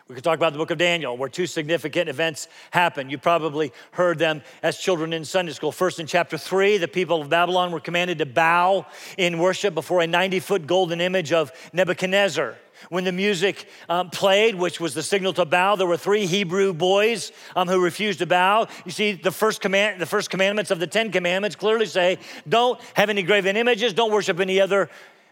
We 0.08 0.14
could 0.14 0.24
talk 0.24 0.38
about 0.38 0.54
the 0.54 0.60
book 0.60 0.70
of 0.70 0.78
Daniel, 0.78 1.18
where 1.18 1.30
two 1.30 1.48
significant 1.48 2.10
events 2.10 2.48
happen. 2.70 3.10
You 3.10 3.18
probably 3.18 3.74
heard 3.90 4.20
them 4.20 4.44
as 4.62 4.78
children 4.78 5.14
in 5.14 5.26
Sunday 5.26 5.52
school. 5.52 5.72
First, 5.72 6.00
in 6.00 6.06
chapter 6.06 6.38
three, 6.38 6.78
the 6.78 6.88
people 6.88 7.24
of 7.24 7.30
Babylon 7.30 7.72
were 7.72 7.80
commanded 7.80 8.20
to 8.20 8.28
bow 8.28 8.86
in 9.18 9.40
worship 9.40 9.74
before 9.74 10.02
a 10.02 10.08
90 10.08 10.42
foot 10.42 10.68
golden 10.68 11.02
image 11.02 11.34
of 11.34 11.52
Nebuchadnezzar. 11.74 12.56
When 12.90 13.04
the 13.04 13.12
music 13.12 13.68
um, 13.90 14.12
played, 14.12 14.54
which 14.54 14.80
was 14.80 14.94
the 14.94 15.02
signal 15.02 15.34
to 15.34 15.46
bow, 15.46 15.76
there 15.76 15.88
were 15.88 15.98
three 15.98 16.28
Hebrew 16.28 16.72
boys 16.72 17.32
um, 17.56 17.68
who 17.68 17.84
refused 17.84 18.20
to 18.20 18.28
bow. 18.28 18.68
You 18.86 18.92
see, 18.92 19.14
the 19.14 19.32
first 19.32 19.60
command, 19.60 20.00
the 20.00 20.06
first 20.06 20.30
commandments 20.30 20.70
of 20.70 20.80
the 20.80 20.86
Ten 20.86 21.12
Commandments 21.12 21.56
clearly 21.56 21.88
say, 21.88 22.20
"Don't 22.48 22.80
have 22.94 23.10
any 23.10 23.24
graven 23.24 23.58
images. 23.58 23.94
Don't 23.94 24.12
worship 24.12 24.40
any 24.40 24.62
other 24.62 24.92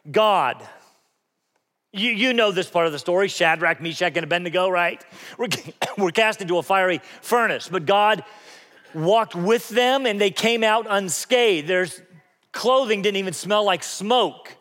god." 0.10 0.68
You, 1.96 2.10
you 2.10 2.34
know 2.34 2.52
this 2.52 2.68
part 2.68 2.88
of 2.88 2.92
the 2.92 2.98
story 2.98 3.28
Shadrach, 3.28 3.80
Meshach, 3.80 4.14
and 4.16 4.24
Abednego, 4.24 4.68
right? 4.68 5.04
We're, 5.38 5.48
we're 5.98 6.12
cast 6.12 6.42
into 6.42 6.58
a 6.58 6.64
fiery 6.64 7.02
furnace, 7.22 7.70
but 7.70 7.86
God 7.86 8.24
walked 8.96 9.36
with 9.36 9.70
them 9.70 10.08
and 10.08 10.20
they 10.20 10.32
came 10.32 10.64
out 10.64 10.88
unscathed. 10.90 11.68
Their 11.68 11.88
clothing 12.52 13.04
didn't 13.04 13.18
even 13.18 13.34
smell 13.34 13.64
like 13.64 13.84
smoke. 13.84 14.56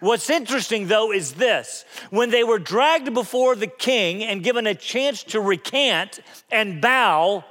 What's 0.00 0.30
interesting 0.30 0.88
though 0.88 1.12
is 1.12 1.34
this 1.34 1.84
when 2.10 2.30
they 2.30 2.42
were 2.42 2.58
dragged 2.58 3.12
before 3.12 3.54
the 3.54 3.66
king 3.66 4.24
and 4.24 4.42
given 4.42 4.66
a 4.66 4.74
chance 4.74 5.22
to 5.24 5.40
recant 5.40 6.20
and 6.50 6.80
bow, 6.80 7.44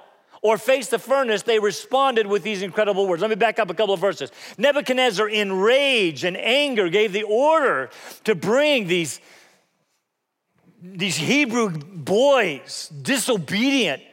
or 0.46 0.60
face 0.60 0.90
the 0.90 1.00
furnace, 1.00 1.42
they 1.42 1.58
responded 1.58 2.28
with 2.28 2.44
these 2.44 2.62
incredible 2.62 3.08
words. 3.08 3.20
Let 3.20 3.32
me 3.32 3.36
back 3.36 3.58
up 3.58 3.72
a 3.72 3.74
couple 3.74 3.96
of 3.96 4.00
verses. 4.00 4.32
Nebuchadnezzar, 4.60 5.28
in 5.28 5.52
rage 5.52 6.24
and 6.24 6.38
anger, 6.38 6.88
gave 6.88 7.14
the 7.14 7.24
order 7.24 7.90
to 8.26 8.36
bring 8.36 8.86
these, 8.86 9.20
these 10.84 11.18
Hebrew 11.18 11.72
boys, 11.72 12.90
disobedient. 13.02 14.04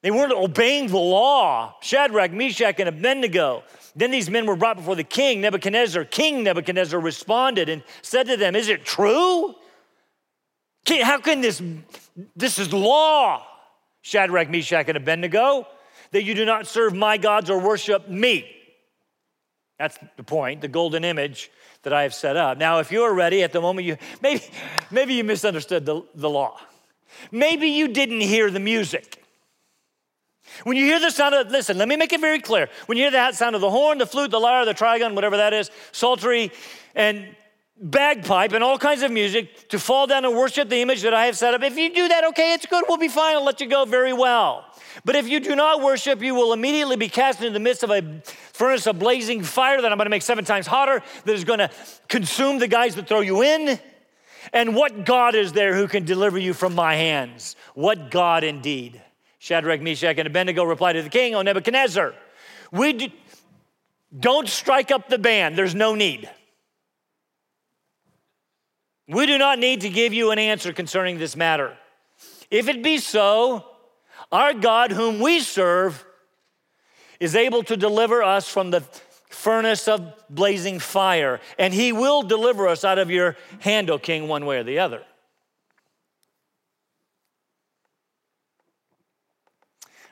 They 0.00 0.10
weren't 0.10 0.32
obeying 0.32 0.86
the 0.86 0.96
law. 0.96 1.74
Shadrach, 1.82 2.32
Meshach, 2.32 2.80
and 2.80 2.88
Abednego. 2.88 3.62
Then 3.94 4.10
these 4.10 4.30
men 4.30 4.46
were 4.46 4.56
brought 4.56 4.76
before 4.76 4.96
the 4.96 5.04
king, 5.04 5.42
Nebuchadnezzar. 5.42 6.06
King 6.06 6.44
Nebuchadnezzar 6.44 6.98
responded 6.98 7.68
and 7.68 7.82
said 8.00 8.26
to 8.28 8.38
them, 8.38 8.56
Is 8.56 8.70
it 8.70 8.86
true? 8.86 9.54
How 11.02 11.18
can 11.18 11.42
this, 11.42 11.60
this 12.34 12.58
is 12.58 12.72
law, 12.72 13.44
Shadrach, 14.08 14.48
Meshach, 14.48 14.88
and 14.88 14.96
Abednego, 14.96 15.66
that 16.12 16.22
you 16.22 16.34
do 16.34 16.46
not 16.46 16.66
serve 16.66 16.94
my 16.94 17.18
gods 17.18 17.50
or 17.50 17.60
worship 17.60 18.08
me. 18.08 18.50
That's 19.78 19.98
the 20.16 20.22
point, 20.22 20.62
the 20.62 20.68
golden 20.68 21.04
image 21.04 21.50
that 21.82 21.92
I 21.92 22.04
have 22.04 22.14
set 22.14 22.34
up. 22.34 22.56
Now, 22.56 22.78
if 22.78 22.90
you're 22.90 23.12
ready 23.12 23.42
at 23.42 23.52
the 23.52 23.60
moment, 23.60 23.86
you 23.86 23.98
maybe, 24.22 24.42
maybe 24.90 25.12
you 25.12 25.24
misunderstood 25.24 25.84
the, 25.84 26.02
the 26.14 26.30
law. 26.30 26.58
Maybe 27.30 27.68
you 27.68 27.88
didn't 27.88 28.22
hear 28.22 28.50
the 28.50 28.60
music. 28.60 29.22
When 30.64 30.78
you 30.78 30.86
hear 30.86 31.00
the 31.00 31.10
sound 31.10 31.34
of, 31.34 31.50
listen, 31.50 31.76
let 31.76 31.86
me 31.86 31.96
make 31.96 32.14
it 32.14 32.22
very 32.22 32.40
clear. 32.40 32.70
When 32.86 32.96
you 32.96 33.04
hear 33.04 33.10
the 33.10 33.32
sound 33.32 33.56
of 33.56 33.60
the 33.60 33.70
horn, 33.70 33.98
the 33.98 34.06
flute, 34.06 34.30
the 34.30 34.40
lyre, 34.40 34.64
the 34.64 34.72
trigon, 34.72 35.14
whatever 35.14 35.36
that 35.36 35.52
is, 35.52 35.70
psaltery, 35.92 36.50
and 36.94 37.36
bagpipe 37.80 38.52
and 38.52 38.64
all 38.64 38.78
kinds 38.78 39.02
of 39.02 39.10
music 39.10 39.68
to 39.68 39.78
fall 39.78 40.06
down 40.06 40.24
and 40.24 40.36
worship 40.36 40.68
the 40.68 40.80
image 40.80 41.02
that 41.02 41.14
I 41.14 41.26
have 41.26 41.36
set 41.36 41.54
up. 41.54 41.62
If 41.62 41.76
you 41.76 41.94
do 41.94 42.08
that, 42.08 42.24
okay, 42.28 42.54
it's 42.54 42.66
good, 42.66 42.84
we'll 42.88 42.98
be 42.98 43.08
fine, 43.08 43.36
I'll 43.36 43.44
let 43.44 43.60
you 43.60 43.68
go 43.68 43.84
very 43.84 44.12
well. 44.12 44.64
But 45.04 45.16
if 45.16 45.28
you 45.28 45.38
do 45.40 45.54
not 45.54 45.80
worship, 45.80 46.22
you 46.22 46.34
will 46.34 46.52
immediately 46.52 46.96
be 46.96 47.08
cast 47.08 47.40
into 47.40 47.52
the 47.52 47.60
midst 47.60 47.82
of 47.82 47.90
a 47.90 48.20
furnace 48.52 48.86
of 48.86 48.98
blazing 48.98 49.42
fire 49.42 49.80
that 49.80 49.92
I'm 49.92 49.98
gonna 49.98 50.10
make 50.10 50.22
seven 50.22 50.44
times 50.44 50.66
hotter, 50.66 51.02
that 51.24 51.32
is 51.32 51.44
gonna 51.44 51.70
consume 52.08 52.58
the 52.58 52.68
guys 52.68 52.96
that 52.96 53.06
throw 53.06 53.20
you 53.20 53.42
in. 53.42 53.78
And 54.52 54.74
what 54.74 55.04
God 55.04 55.34
is 55.34 55.52
there 55.52 55.74
who 55.74 55.86
can 55.86 56.04
deliver 56.04 56.38
you 56.38 56.54
from 56.54 56.74
my 56.74 56.94
hands? 56.94 57.54
What 57.74 58.10
God 58.10 58.44
indeed? 58.44 59.00
Shadrach, 59.38 59.80
Meshach, 59.80 60.18
and 60.18 60.26
Abednego 60.26 60.64
replied 60.64 60.94
to 60.94 61.02
the 61.02 61.10
king, 61.10 61.34
O 61.34 61.42
Nebuchadnezzar, 61.42 62.14
we 62.72 62.92
do, 62.92 63.08
don't 64.18 64.48
strike 64.48 64.90
up 64.90 65.08
the 65.08 65.18
band, 65.18 65.56
there's 65.56 65.74
no 65.74 65.94
need. 65.94 66.28
We 69.08 69.24
do 69.24 69.38
not 69.38 69.58
need 69.58 69.80
to 69.80 69.88
give 69.88 70.12
you 70.12 70.30
an 70.30 70.38
answer 70.38 70.72
concerning 70.72 71.18
this 71.18 71.34
matter. 71.34 71.76
If 72.50 72.68
it 72.68 72.82
be 72.82 72.98
so, 72.98 73.64
our 74.30 74.52
God, 74.52 74.92
whom 74.92 75.18
we 75.18 75.40
serve, 75.40 76.04
is 77.18 77.34
able 77.34 77.62
to 77.64 77.76
deliver 77.76 78.22
us 78.22 78.48
from 78.48 78.70
the 78.70 78.82
furnace 79.30 79.88
of 79.88 80.12
blazing 80.28 80.78
fire, 80.78 81.40
and 81.58 81.72
he 81.72 81.92
will 81.92 82.22
deliver 82.22 82.68
us 82.68 82.84
out 82.84 82.98
of 82.98 83.10
your 83.10 83.36
hand, 83.60 83.88
O 83.90 83.98
king, 83.98 84.28
one 84.28 84.44
way 84.44 84.58
or 84.58 84.64
the 84.64 84.78
other. 84.78 85.02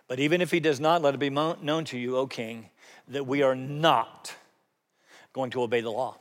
But 0.08 0.20
even 0.20 0.40
if 0.40 0.50
he 0.50 0.60
does 0.60 0.80
not, 0.80 1.02
let 1.02 1.14
it 1.14 1.18
be 1.18 1.30
known 1.30 1.84
to 1.86 1.98
you, 1.98 2.16
O 2.16 2.26
king, 2.26 2.70
that 3.08 3.26
we 3.26 3.42
are 3.42 3.56
not 3.56 4.34
going 5.32 5.50
to 5.50 5.62
obey 5.62 5.80
the 5.80 5.90
law. 5.90 6.16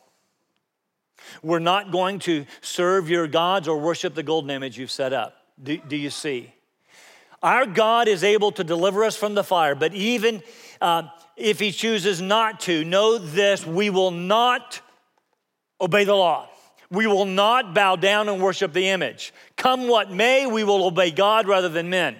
We're 1.41 1.59
not 1.59 1.91
going 1.91 2.19
to 2.19 2.45
serve 2.61 3.09
your 3.09 3.27
gods 3.27 3.67
or 3.67 3.77
worship 3.77 4.15
the 4.15 4.23
golden 4.23 4.49
image 4.49 4.77
you've 4.77 4.91
set 4.91 5.13
up. 5.13 5.38
Do, 5.61 5.77
do 5.77 5.95
you 5.95 6.09
see? 6.09 6.53
Our 7.41 7.65
God 7.65 8.07
is 8.07 8.23
able 8.23 8.51
to 8.53 8.63
deliver 8.63 9.03
us 9.03 9.15
from 9.15 9.35
the 9.35 9.43
fire, 9.43 9.75
but 9.75 9.93
even 9.93 10.41
uh, 10.81 11.03
if 11.38 11.59
He 11.59 11.71
chooses 11.71 12.21
not 12.21 12.59
to, 12.61 12.83
know 12.83 13.17
this 13.17 13.65
we 13.65 13.89
will 13.89 14.11
not 14.11 14.81
obey 15.79 16.03
the 16.03 16.15
law. 16.15 16.49
We 16.91 17.07
will 17.07 17.25
not 17.25 17.73
bow 17.73 17.95
down 17.95 18.29
and 18.29 18.41
worship 18.41 18.73
the 18.73 18.89
image. 18.89 19.33
Come 19.57 19.88
what 19.88 20.11
may, 20.11 20.45
we 20.45 20.63
will 20.63 20.85
obey 20.85 21.11
God 21.11 21.47
rather 21.47 21.69
than 21.69 21.89
men. 21.89 22.15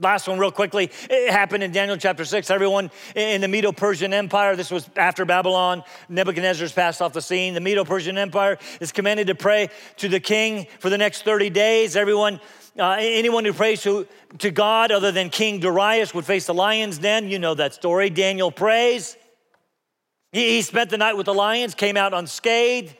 Last 0.00 0.28
one, 0.28 0.38
real 0.38 0.50
quickly. 0.50 0.90
It 1.10 1.30
happened 1.30 1.62
in 1.62 1.72
Daniel 1.72 1.98
chapter 1.98 2.24
6. 2.24 2.50
Everyone 2.50 2.90
in 3.14 3.42
the 3.42 3.48
Medo 3.48 3.70
Persian 3.70 4.14
Empire, 4.14 4.56
this 4.56 4.70
was 4.70 4.88
after 4.96 5.26
Babylon, 5.26 5.84
Nebuchadnezzar's 6.08 6.72
passed 6.72 7.02
off 7.02 7.12
the 7.12 7.20
scene. 7.20 7.52
The 7.52 7.60
Medo 7.60 7.84
Persian 7.84 8.16
Empire 8.16 8.56
is 8.80 8.92
commanded 8.92 9.26
to 9.26 9.34
pray 9.34 9.68
to 9.98 10.08
the 10.08 10.18
king 10.18 10.66
for 10.78 10.88
the 10.88 10.96
next 10.96 11.24
30 11.24 11.50
days. 11.50 11.96
Everyone, 11.96 12.40
uh, 12.78 12.96
anyone 12.98 13.44
who 13.44 13.52
prays 13.52 13.82
to, 13.82 14.06
to 14.38 14.50
God 14.50 14.90
other 14.90 15.12
than 15.12 15.28
King 15.28 15.60
Darius 15.60 16.14
would 16.14 16.24
face 16.24 16.46
the 16.46 16.54
lion's 16.54 16.96
den. 16.96 17.28
You 17.28 17.38
know 17.38 17.52
that 17.52 17.74
story. 17.74 18.08
Daniel 18.08 18.50
prays. 18.50 19.18
He, 20.32 20.56
he 20.56 20.62
spent 20.62 20.88
the 20.88 20.98
night 20.98 21.18
with 21.18 21.26
the 21.26 21.34
lions, 21.34 21.74
came 21.74 21.98
out 21.98 22.14
unscathed. 22.14 22.96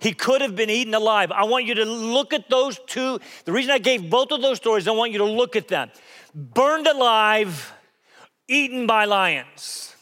He 0.00 0.12
could 0.12 0.42
have 0.42 0.54
been 0.54 0.70
eaten 0.70 0.92
alive. 0.92 1.32
I 1.32 1.44
want 1.44 1.64
you 1.64 1.74
to 1.76 1.84
look 1.84 2.34
at 2.34 2.50
those 2.50 2.78
two. 2.86 3.20
The 3.46 3.52
reason 3.52 3.70
I 3.70 3.78
gave 3.78 4.10
both 4.10 4.32
of 4.32 4.42
those 4.42 4.58
stories, 4.58 4.86
I 4.86 4.90
want 4.90 5.12
you 5.12 5.18
to 5.18 5.24
look 5.24 5.56
at 5.56 5.68
them 5.68 5.90
burned 6.34 6.86
alive, 6.86 7.72
eaten 8.48 8.86
by 8.86 9.04
lions. 9.04 9.94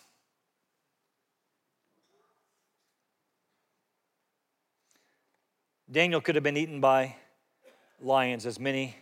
Daniel 5.90 6.20
could 6.20 6.36
have 6.36 6.44
been 6.44 6.56
eaten 6.56 6.80
by 6.80 7.16
lions, 8.00 8.46
as 8.46 8.60
many 8.60 8.96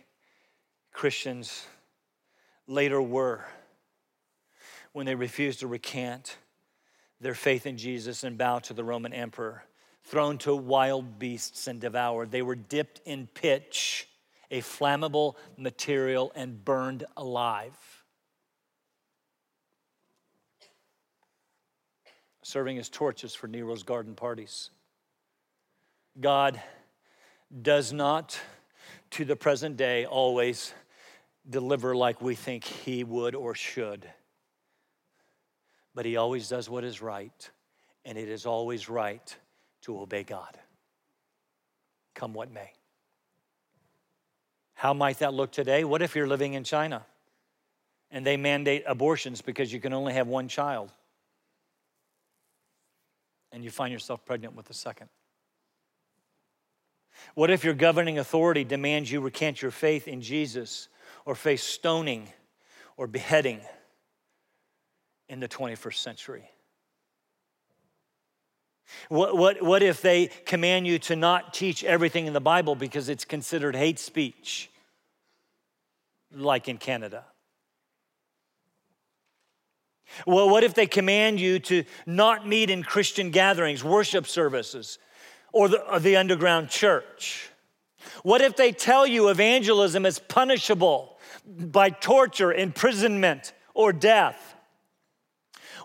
Christians 0.91 1.67
later 2.67 3.01
were 3.01 3.45
when 4.91 5.05
they 5.05 5.15
refused 5.15 5.59
to 5.59 5.67
recant 5.67 6.37
their 7.21 7.35
faith 7.35 7.65
in 7.65 7.77
Jesus 7.77 8.23
and 8.23 8.37
bow 8.37 8.59
to 8.59 8.73
the 8.73 8.83
Roman 8.83 9.13
emperor, 9.13 9.63
thrown 10.03 10.37
to 10.39 10.55
wild 10.55 11.19
beasts 11.19 11.67
and 11.67 11.79
devoured. 11.79 12.31
They 12.31 12.41
were 12.41 12.55
dipped 12.55 13.01
in 13.05 13.27
pitch 13.27 14.08
a 14.51 14.61
flammable 14.61 15.35
material 15.57 16.31
and 16.35 16.63
burned 16.63 17.05
alive. 17.17 17.77
Serving 22.41 22.77
as 22.77 22.89
torches 22.89 23.35
for 23.35 23.47
Nero's 23.47 23.83
garden 23.83 24.15
parties. 24.15 24.71
God 26.19 26.59
does 27.61 27.93
not, 27.93 28.39
to 29.11 29.25
the 29.25 29.35
present 29.35 29.77
day, 29.77 30.05
always 30.05 30.73
deliver 31.47 31.95
like 31.95 32.21
we 32.21 32.35
think 32.35 32.63
he 32.63 33.03
would 33.03 33.35
or 33.35 33.55
should. 33.55 34.09
But 35.93 36.05
he 36.05 36.17
always 36.17 36.49
does 36.49 36.69
what 36.69 36.83
is 36.83 37.01
right, 37.01 37.49
and 38.05 38.17
it 38.17 38.29
is 38.29 38.45
always 38.45 38.89
right 38.89 39.37
to 39.81 39.99
obey 39.99 40.23
God, 40.23 40.57
come 42.15 42.33
what 42.33 42.51
may. 42.51 42.71
How 44.79 44.93
might 44.93 45.19
that 45.19 45.33
look 45.33 45.51
today? 45.51 45.83
What 45.83 46.01
if 46.01 46.15
you're 46.15 46.25
living 46.25 46.53
in 46.53 46.63
China 46.63 47.05
and 48.11 48.25
they 48.25 48.37
mandate 48.37 48.85
abortions 48.87 49.41
because 49.41 49.73
you 49.73 49.81
can 49.81 49.91
only 49.91 50.13
have 50.13 50.25
one 50.25 50.47
child 50.47 50.89
and 53.51 53.61
you 53.61 53.71
find 53.71 53.91
yourself 53.91 54.23
pregnant 54.23 54.55
with 54.55 54.69
a 54.69 54.73
second? 54.73 55.09
What 57.35 57.51
if 57.51 57.65
your 57.65 57.73
governing 57.73 58.19
authority 58.19 58.63
demands 58.63 59.11
you 59.11 59.19
recant 59.19 59.61
your 59.61 59.71
faith 59.71 60.07
in 60.07 60.21
Jesus 60.21 60.87
or 61.25 61.35
face 61.35 61.61
stoning 61.61 62.29
or 62.95 63.05
beheading 63.05 63.59
in 65.27 65.41
the 65.41 65.49
21st 65.49 65.95
century? 65.95 66.49
What, 69.09 69.37
what, 69.37 69.61
what 69.61 69.83
if 69.83 70.01
they 70.01 70.27
command 70.27 70.87
you 70.87 70.99
to 70.99 71.15
not 71.15 71.53
teach 71.53 71.83
everything 71.83 72.27
in 72.27 72.33
the 72.33 72.41
Bible 72.41 72.75
because 72.75 73.09
it's 73.09 73.25
considered 73.25 73.75
hate 73.75 73.99
speech, 73.99 74.69
like 76.33 76.67
in 76.67 76.77
Canada? 76.77 77.25
Well, 80.25 80.49
what 80.49 80.63
if 80.63 80.73
they 80.73 80.87
command 80.87 81.39
you 81.39 81.59
to 81.59 81.83
not 82.05 82.47
meet 82.47 82.69
in 82.69 82.83
Christian 82.83 83.31
gatherings, 83.31 83.83
worship 83.83 84.25
services, 84.27 84.97
or 85.53 85.69
the, 85.69 85.87
or 85.91 85.99
the 85.99 86.17
underground 86.17 86.69
church? 86.69 87.49
What 88.23 88.41
if 88.41 88.55
they 88.55 88.71
tell 88.71 89.05
you 89.05 89.29
evangelism 89.29 90.05
is 90.05 90.19
punishable 90.19 91.17
by 91.45 91.89
torture, 91.89 92.51
imprisonment, 92.51 93.53
or 93.73 93.93
death? 93.93 94.55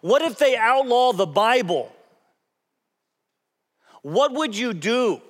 What 0.01 0.23
if 0.23 0.39
they 0.39 0.57
outlaw 0.57 1.13
the 1.13 1.27
Bible 1.27 1.94
what 4.05 4.33
would 4.35 4.55
you 4.55 4.75
do? 4.75 5.23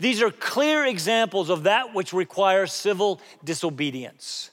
These 0.00 0.22
are 0.22 0.30
clear 0.30 0.86
examples 0.86 1.50
of 1.50 1.64
that 1.64 1.94
which 1.94 2.14
requires 2.14 2.72
civil 2.72 3.20
disobedience. 3.44 4.50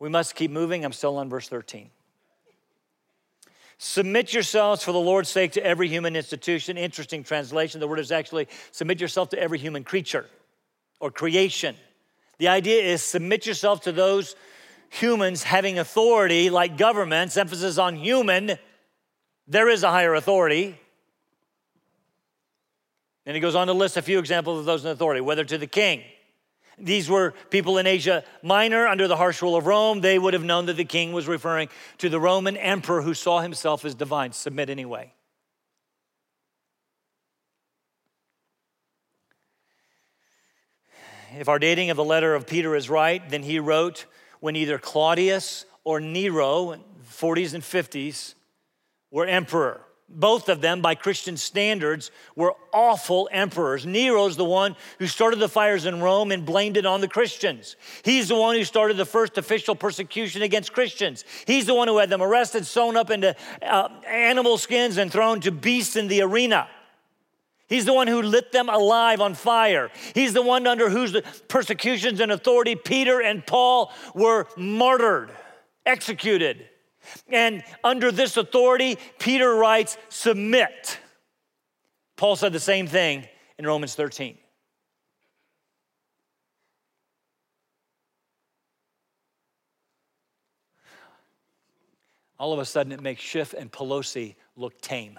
We 0.00 0.08
must 0.08 0.34
keep 0.34 0.50
moving. 0.50 0.84
I'm 0.84 0.92
still 0.92 1.16
on 1.18 1.28
verse 1.28 1.48
13. 1.48 1.90
Submit 3.78 4.34
yourselves 4.34 4.82
for 4.82 4.90
the 4.90 4.98
Lord's 4.98 5.28
sake 5.28 5.52
to 5.52 5.64
every 5.64 5.86
human 5.86 6.16
institution. 6.16 6.76
Interesting 6.76 7.22
translation. 7.22 7.78
The 7.78 7.86
word 7.86 8.00
is 8.00 8.10
actually 8.10 8.48
submit 8.72 9.00
yourself 9.00 9.28
to 9.28 9.38
every 9.38 9.58
human 9.58 9.84
creature 9.84 10.26
or 10.98 11.12
creation. 11.12 11.76
The 12.38 12.48
idea 12.48 12.82
is 12.82 13.00
submit 13.00 13.46
yourself 13.46 13.82
to 13.82 13.92
those 13.92 14.34
humans 14.90 15.44
having 15.44 15.78
authority 15.78 16.50
like 16.50 16.76
governments, 16.76 17.36
emphasis 17.36 17.78
on 17.78 17.94
human, 17.94 18.58
there 19.46 19.68
is 19.68 19.84
a 19.84 19.90
higher 19.90 20.14
authority. 20.14 20.80
And 23.28 23.34
he 23.34 23.42
goes 23.42 23.54
on 23.54 23.66
to 23.66 23.74
list 23.74 23.98
a 23.98 24.02
few 24.02 24.18
examples 24.18 24.58
of 24.58 24.64
those 24.64 24.86
in 24.86 24.90
authority, 24.90 25.20
whether 25.20 25.44
to 25.44 25.58
the 25.58 25.66
king. 25.66 26.02
These 26.78 27.10
were 27.10 27.34
people 27.50 27.76
in 27.76 27.86
Asia 27.86 28.24
Minor 28.42 28.86
under 28.86 29.06
the 29.06 29.16
harsh 29.16 29.42
rule 29.42 29.54
of 29.54 29.66
Rome. 29.66 30.00
They 30.00 30.18
would 30.18 30.32
have 30.32 30.44
known 30.44 30.64
that 30.64 30.78
the 30.78 30.86
king 30.86 31.12
was 31.12 31.28
referring 31.28 31.68
to 31.98 32.08
the 32.08 32.18
Roman 32.18 32.56
emperor 32.56 33.02
who 33.02 33.12
saw 33.12 33.40
himself 33.40 33.84
as 33.84 33.94
divine. 33.94 34.32
Submit 34.32 34.70
anyway. 34.70 35.12
If 41.38 41.50
our 41.50 41.58
dating 41.58 41.90
of 41.90 41.98
the 41.98 42.04
letter 42.04 42.34
of 42.34 42.46
Peter 42.46 42.74
is 42.74 42.88
right, 42.88 43.28
then 43.28 43.42
he 43.42 43.58
wrote 43.58 44.06
when 44.40 44.56
either 44.56 44.78
Claudius 44.78 45.66
or 45.84 46.00
Nero, 46.00 46.78
40s 47.10 47.52
and 47.52 47.62
50s, 47.62 48.32
were 49.10 49.26
emperor. 49.26 49.82
Both 50.10 50.48
of 50.48 50.62
them, 50.62 50.80
by 50.80 50.94
Christian 50.94 51.36
standards, 51.36 52.10
were 52.34 52.54
awful 52.72 53.28
emperors. 53.30 53.84
Nero's 53.84 54.38
the 54.38 54.44
one 54.44 54.74
who 54.98 55.06
started 55.06 55.38
the 55.38 55.50
fires 55.50 55.84
in 55.84 56.00
Rome 56.00 56.32
and 56.32 56.46
blamed 56.46 56.78
it 56.78 56.86
on 56.86 57.02
the 57.02 57.08
Christians. 57.08 57.76
He's 58.04 58.28
the 58.28 58.36
one 58.36 58.56
who 58.56 58.64
started 58.64 58.96
the 58.96 59.04
first 59.04 59.36
official 59.36 59.74
persecution 59.74 60.40
against 60.40 60.72
Christians. 60.72 61.24
He's 61.46 61.66
the 61.66 61.74
one 61.74 61.88
who 61.88 61.98
had 61.98 62.08
them 62.08 62.22
arrested, 62.22 62.66
sewn 62.66 62.96
up 62.96 63.10
into 63.10 63.36
uh, 63.60 63.88
animal 64.06 64.56
skins, 64.56 64.96
and 64.96 65.12
thrown 65.12 65.40
to 65.42 65.52
beasts 65.52 65.94
in 65.94 66.08
the 66.08 66.22
arena. 66.22 66.68
He's 67.68 67.84
the 67.84 67.92
one 67.92 68.06
who 68.06 68.22
lit 68.22 68.50
them 68.50 68.70
alive 68.70 69.20
on 69.20 69.34
fire. 69.34 69.90
He's 70.14 70.32
the 70.32 70.40
one 70.40 70.66
under 70.66 70.88
whose 70.88 71.14
persecutions 71.48 72.18
and 72.20 72.32
authority 72.32 72.76
Peter 72.76 73.20
and 73.20 73.46
Paul 73.46 73.92
were 74.14 74.46
martyred, 74.56 75.30
executed. 75.84 76.66
And 77.28 77.62
under 77.84 78.10
this 78.10 78.36
authority, 78.36 78.98
Peter 79.18 79.54
writes, 79.54 79.96
submit. 80.08 80.98
Paul 82.16 82.36
said 82.36 82.52
the 82.52 82.60
same 82.60 82.86
thing 82.86 83.26
in 83.58 83.66
Romans 83.66 83.94
13. 83.94 84.38
All 92.38 92.52
of 92.52 92.60
a 92.60 92.64
sudden, 92.64 92.92
it 92.92 93.02
makes 93.02 93.20
Schiff 93.20 93.52
and 93.52 93.70
Pelosi 93.70 94.36
look 94.56 94.80
tame. 94.80 95.18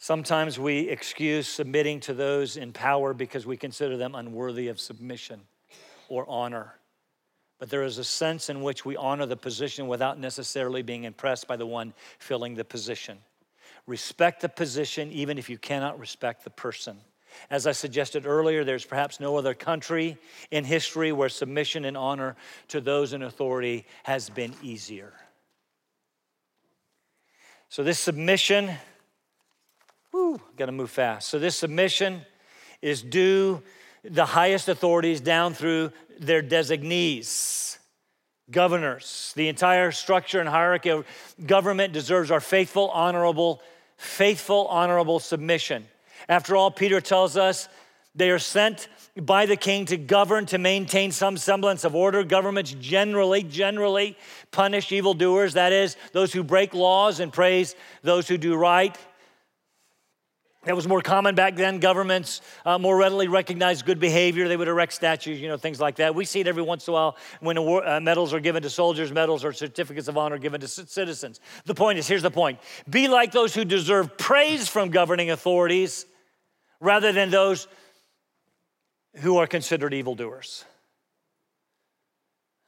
Sometimes 0.00 0.58
we 0.58 0.88
excuse 0.88 1.48
submitting 1.48 2.00
to 2.00 2.14
those 2.14 2.56
in 2.56 2.72
power 2.72 3.12
because 3.14 3.46
we 3.46 3.56
consider 3.56 3.96
them 3.96 4.14
unworthy 4.14 4.68
of 4.68 4.78
submission 4.78 5.40
or 6.08 6.28
honor. 6.28 6.74
But 7.58 7.70
there 7.70 7.82
is 7.82 7.98
a 7.98 8.04
sense 8.04 8.50
in 8.50 8.62
which 8.62 8.84
we 8.84 8.96
honor 8.96 9.26
the 9.26 9.36
position 9.36 9.88
without 9.88 10.18
necessarily 10.18 10.82
being 10.82 11.04
impressed 11.04 11.48
by 11.48 11.56
the 11.56 11.66
one 11.66 11.92
filling 12.18 12.54
the 12.54 12.64
position. 12.64 13.18
Respect 13.86 14.42
the 14.42 14.48
position 14.48 15.10
even 15.12 15.38
if 15.38 15.48
you 15.48 15.58
cannot 15.58 15.98
respect 15.98 16.44
the 16.44 16.50
person. 16.50 16.98
As 17.50 17.66
I 17.66 17.72
suggested 17.72 18.26
earlier, 18.26 18.64
there's 18.64 18.84
perhaps 18.84 19.20
no 19.20 19.36
other 19.36 19.54
country 19.54 20.16
in 20.50 20.64
history 20.64 21.12
where 21.12 21.28
submission 21.28 21.84
and 21.84 21.96
honor 21.96 22.36
to 22.68 22.80
those 22.80 23.12
in 23.12 23.22
authority 23.22 23.86
has 24.04 24.30
been 24.30 24.54
easier. 24.62 25.12
So, 27.68 27.82
this 27.82 27.98
submission, 27.98 28.70
whoo, 30.12 30.40
gotta 30.56 30.72
move 30.72 30.90
fast. 30.90 31.28
So, 31.28 31.38
this 31.38 31.56
submission 31.56 32.22
is 32.80 33.02
due 33.02 33.62
the 34.10 34.24
highest 34.24 34.68
authorities 34.68 35.20
down 35.20 35.54
through 35.54 35.92
their 36.18 36.42
designees, 36.42 37.78
governors. 38.50 39.32
The 39.36 39.48
entire 39.48 39.92
structure 39.92 40.40
and 40.40 40.48
hierarchy 40.48 40.90
of 40.90 41.06
government 41.44 41.92
deserves 41.92 42.30
our 42.30 42.40
faithful, 42.40 42.90
honorable, 42.90 43.62
faithful, 43.96 44.66
honorable 44.68 45.20
submission. 45.20 45.86
After 46.28 46.56
all, 46.56 46.70
Peter 46.70 47.00
tells 47.00 47.36
us 47.36 47.68
they 48.14 48.30
are 48.30 48.38
sent 48.38 48.88
by 49.20 49.46
the 49.46 49.56
king 49.56 49.84
to 49.86 49.96
govern, 49.96 50.46
to 50.46 50.58
maintain 50.58 51.12
some 51.12 51.36
semblance 51.36 51.84
of 51.84 51.94
order. 51.94 52.24
Governments 52.24 52.74
generally, 52.78 53.42
generally 53.42 54.16
punish 54.50 54.92
evildoers, 54.92 55.54
that 55.54 55.72
is, 55.72 55.96
those 56.12 56.32
who 56.32 56.42
break 56.42 56.74
laws 56.74 57.20
and 57.20 57.32
praise 57.32 57.74
those 58.02 58.28
who 58.28 58.38
do 58.38 58.56
right. 58.56 58.96
That 60.68 60.76
was 60.76 60.86
more 60.86 61.00
common 61.00 61.34
back 61.34 61.56
then. 61.56 61.78
Governments 61.78 62.42
uh, 62.66 62.76
more 62.76 62.94
readily 62.94 63.26
recognized 63.26 63.86
good 63.86 63.98
behavior. 63.98 64.48
They 64.48 64.56
would 64.58 64.68
erect 64.68 64.92
statues, 64.92 65.40
you 65.40 65.48
know, 65.48 65.56
things 65.56 65.80
like 65.80 65.96
that. 65.96 66.14
We 66.14 66.26
see 66.26 66.40
it 66.40 66.46
every 66.46 66.62
once 66.62 66.86
in 66.86 66.90
a 66.90 66.92
while 66.92 67.16
when 67.40 67.56
award, 67.56 67.88
uh, 67.88 68.00
medals 68.00 68.34
are 68.34 68.40
given 68.40 68.62
to 68.62 68.68
soldiers, 68.68 69.10
medals 69.10 69.46
or 69.46 69.54
certificates 69.54 70.08
of 70.08 70.18
honor 70.18 70.36
given 70.36 70.60
to 70.60 70.68
c- 70.68 70.84
citizens. 70.86 71.40
The 71.64 71.74
point 71.74 71.98
is 71.98 72.06
here's 72.06 72.20
the 72.20 72.30
point 72.30 72.58
be 72.86 73.08
like 73.08 73.32
those 73.32 73.54
who 73.54 73.64
deserve 73.64 74.18
praise 74.18 74.68
from 74.68 74.90
governing 74.90 75.30
authorities 75.30 76.04
rather 76.80 77.12
than 77.12 77.30
those 77.30 77.66
who 79.14 79.38
are 79.38 79.46
considered 79.46 79.94
evildoers. 79.94 80.66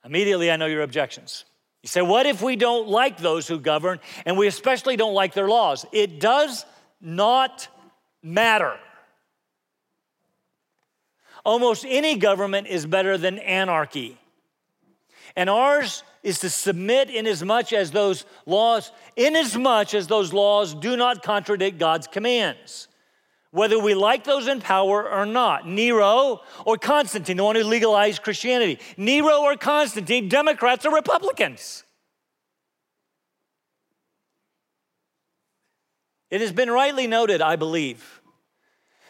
Immediately, 0.07 0.51
I 0.51 0.57
know 0.57 0.65
your 0.65 0.81
objections. 0.81 1.45
You 1.83 1.89
say, 1.89 2.01
what 2.01 2.25
if 2.25 2.41
we 2.41 2.57
don't 2.57 2.89
like 2.89 3.19
those 3.19 3.47
who 3.47 3.61
govern 3.61 4.01
and 4.25 4.39
we 4.39 4.47
especially 4.47 4.97
don't 4.97 5.13
like 5.13 5.35
their 5.35 5.49
laws? 5.49 5.85
It 5.93 6.19
does 6.19 6.65
not 7.03 7.69
matter. 8.23 8.77
Almost 11.45 11.85
any 11.89 12.17
government 12.17 12.67
is 12.67 12.87
better 12.87 13.17
than 13.17 13.39
anarchy. 13.39 14.19
And 15.37 15.49
ours 15.49 16.03
is 16.23 16.41
to 16.41 16.51
submit 16.51 17.09
in 17.09 17.27
as 17.27 17.43
much 17.43 17.73
as 17.73 17.93
those 17.93 18.27
laws, 18.47 18.93
in 19.17 19.37
as 19.37 19.57
much 19.57 19.95
as 19.95 20.07
those 20.07 20.33
laws 20.33 20.75
do 20.75 20.97
not 20.97 21.23
contradict 21.23 21.79
God's 21.79 22.07
commands. 22.07 22.89
Whether 23.53 23.79
we 23.79 23.95
like 23.95 24.25
those 24.25 24.47
in 24.47 24.61
power 24.61 25.11
or 25.11 25.27
not. 25.27 25.67
Nero 25.67 26.43
or 26.65 26.77
Constantine, 26.77 27.37
the 27.37 27.45
one 27.45 27.57
who 27.57 27.65
legalized 27.65 28.23
Christianity. 28.23 28.79
Nero 28.97 29.41
or 29.41 29.57
Constantine, 29.57 30.29
Democrats 30.29 30.87
or 30.87 30.95
Republicans. 30.95 31.85
It 36.31 36.41
has 36.41 36.53
been 36.53 36.71
rightly 36.71 37.07
noted, 37.07 37.43
I 37.43 37.57
believe, 37.57 38.21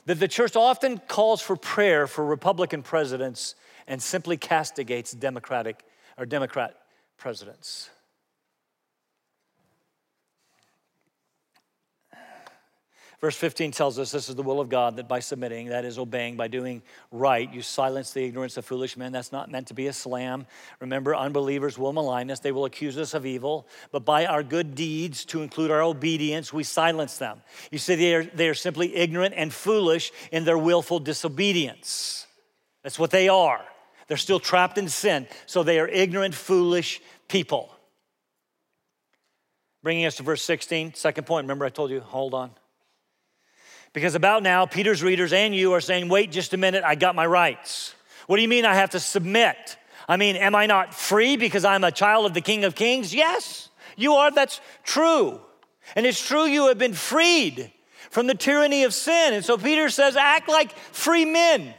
that 0.07 0.19
the 0.19 0.29
church 0.29 0.57
often 0.57 0.99
calls 0.99 1.43
for 1.43 1.55
prayer 1.57 2.07
for 2.07 2.25
Republican 2.25 2.83
presidents 2.83 3.55
and 3.87 4.03
simply 4.03 4.37
castigates 4.37 5.13
Democratic 5.13 5.85
or 6.17 6.25
Democrat 6.25 6.77
presidents. 7.19 7.91
Verse 13.21 13.37
15 13.37 13.73
tells 13.73 13.99
us 13.99 14.13
this 14.13 14.31
is 14.31 14.35
the 14.35 14.43
will 14.43 14.61
of 14.61 14.71
God 14.71 14.97
that 14.97 15.07
by 15.07 15.21
submitting, 15.21 15.69
that 15.69 15.85
is 15.85 15.99
obeying, 15.99 16.37
by 16.37 16.49
doing 16.49 16.81
right, 17.11 17.53
you 17.53 17.61
silence 17.61 18.13
the 18.13 18.25
ignorance 18.25 18.57
of 18.57 18.65
foolish 18.65 18.97
men. 18.97 19.13
That's 19.13 19.31
not 19.31 19.51
meant 19.51 19.67
to 19.67 19.75
be 19.75 19.89
a 19.89 19.93
slam. 19.93 20.47
Remember, 20.81 21.15
unbelievers 21.15 21.77
will 21.77 21.93
malign 21.93 22.31
us, 22.31 22.41
they 22.41 22.51
will 22.51 22.65
accuse 22.65 22.97
us 22.97 23.13
of 23.13 23.27
evil, 23.27 23.67
but 23.93 24.07
by 24.07 24.25
our 24.25 24.43
good 24.43 24.75
deeds, 24.75 25.27
to 25.27 25.43
include 25.43 25.71
our 25.71 25.83
obedience, 25.83 26.51
we 26.51 26.65
silence 26.65 27.19
them. 27.19 27.43
You 27.71 27.77
see, 27.77 27.95
they 27.95 28.15
are, 28.15 28.25
they 28.25 28.49
are 28.49 28.55
simply 28.55 28.97
ignorant 28.97 29.35
and 29.37 29.53
foolish 29.53 30.13
in 30.33 30.45
their 30.45 30.59
willful 30.59 30.99
disobedience. 30.99 32.27
That's 32.83 32.99
what 32.99 33.11
they 33.11 33.29
are. 33.29 33.61
They're 34.07 34.17
still 34.17 34.41
trapped 34.41 34.79
in 34.79 34.89
sin, 34.89 35.29
so 35.45 35.63
they 35.63 35.79
are 35.79 35.87
ignorant, 35.87 36.35
foolish 36.35 37.03
people. 37.29 37.71
Bringing 39.83 40.07
us 40.07 40.17
to 40.17 40.23
verse 40.23 40.43
16, 40.43 40.95
second 40.95 41.27
point. 41.27 41.45
Remember, 41.45 41.67
I 41.67 41.69
told 41.69 41.91
you, 41.91 42.01
hold 42.01 42.33
on. 42.33 42.53
Because 43.93 44.15
about 44.15 44.43
now, 44.43 44.67
Peter's 44.67 45.03
readers 45.03 45.33
and 45.33 45.55
you 45.55 45.73
are 45.73 45.81
saying, 45.81 46.09
wait 46.09 46.31
just 46.31 46.55
a 46.55 46.57
minute, 46.57 46.85
I 46.85 46.95
got 46.95 47.15
my 47.15 47.27
rights. 47.27 47.95
What 48.27 48.37
do 48.37 48.43
you 48.43 48.49
mean 48.49 48.65
I 48.65 48.75
have 48.75 48.91
to 48.91 49.01
submit? 49.01 49.77
I 50.09 50.17
mean, 50.17 50.37
am 50.37 50.55
I 50.55 50.67
not 50.67 50.95
free 50.95 51.37
because 51.37 51.65
I'm 51.65 51.85
a 51.85 51.91
child 51.91 52.27
of 52.27 52.35
the 52.35 52.41
King 52.41 52.65
of 52.65 52.75
Kings? 52.75 53.15
Yes, 53.15 53.69
you 53.97 54.15
are. 54.15 54.31
That's 54.31 54.61
true. 54.85 55.41
And 55.97 56.07
it's 56.07 56.25
true 56.25 56.45
you 56.45 56.69
have 56.69 56.79
been 56.79 56.95
freed 56.95 57.73
from 58.11 58.27
the 58.27 58.35
tyranny 58.35 58.85
of 58.85 58.95
sin. 58.95 59.35
And 59.35 59.45
so 59.45 59.57
Peter 59.59 59.89
says, 59.89 60.17
act 60.17 60.49
like 60.49 60.73
free 60.73 61.25
men. 61.25 61.75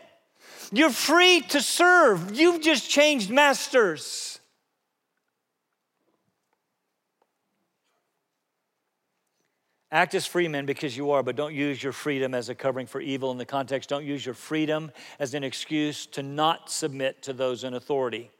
You're 0.71 0.89
free 0.89 1.41
to 1.49 1.61
serve. 1.61 2.35
You've 2.35 2.61
just 2.61 2.89
changed 2.89 3.29
masters. 3.29 4.30
Act 9.91 10.15
as 10.15 10.25
free 10.25 10.47
men 10.47 10.65
because 10.65 10.95
you 10.95 11.11
are, 11.11 11.21
but 11.21 11.35
don't 11.35 11.53
use 11.53 11.83
your 11.83 11.91
freedom 11.91 12.33
as 12.33 12.47
a 12.47 12.55
covering 12.55 12.87
for 12.87 13.01
evil 13.01 13.31
in 13.31 13.37
the 13.37 13.45
context. 13.45 13.89
Don't 13.89 14.05
use 14.05 14.25
your 14.25 14.35
freedom 14.35 14.91
as 15.19 15.33
an 15.33 15.43
excuse 15.43 16.05
to 16.07 16.23
not 16.23 16.69
submit 16.69 17.21
to 17.23 17.33
those 17.33 17.65
in 17.65 17.73
authority. 17.73 18.31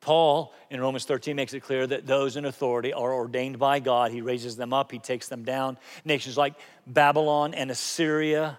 Paul 0.00 0.52
in 0.70 0.80
Romans 0.80 1.04
13 1.04 1.36
makes 1.36 1.54
it 1.54 1.60
clear 1.60 1.86
that 1.86 2.06
those 2.06 2.36
in 2.36 2.44
authority 2.44 2.92
are 2.92 3.14
ordained 3.14 3.58
by 3.58 3.78
God. 3.78 4.10
He 4.10 4.20
raises 4.20 4.56
them 4.56 4.72
up, 4.72 4.90
he 4.90 4.98
takes 4.98 5.28
them 5.28 5.44
down. 5.44 5.78
Nations 6.04 6.36
like 6.36 6.54
Babylon 6.86 7.54
and 7.54 7.70
Assyria 7.70 8.58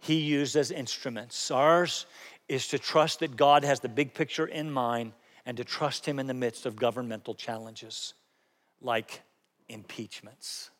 he 0.00 0.14
used 0.14 0.56
as 0.56 0.70
instruments. 0.70 1.50
Ours 1.50 2.06
is 2.48 2.68
to 2.68 2.78
trust 2.78 3.20
that 3.20 3.36
God 3.36 3.64
has 3.64 3.80
the 3.80 3.88
big 3.88 4.14
picture 4.14 4.46
in 4.46 4.70
mind 4.70 5.12
and 5.46 5.56
to 5.56 5.64
trust 5.64 6.06
him 6.06 6.18
in 6.18 6.26
the 6.26 6.34
midst 6.34 6.66
of 6.66 6.76
governmental 6.76 7.34
challenges 7.34 8.14
like 8.80 9.22
impeachments. 9.68 10.70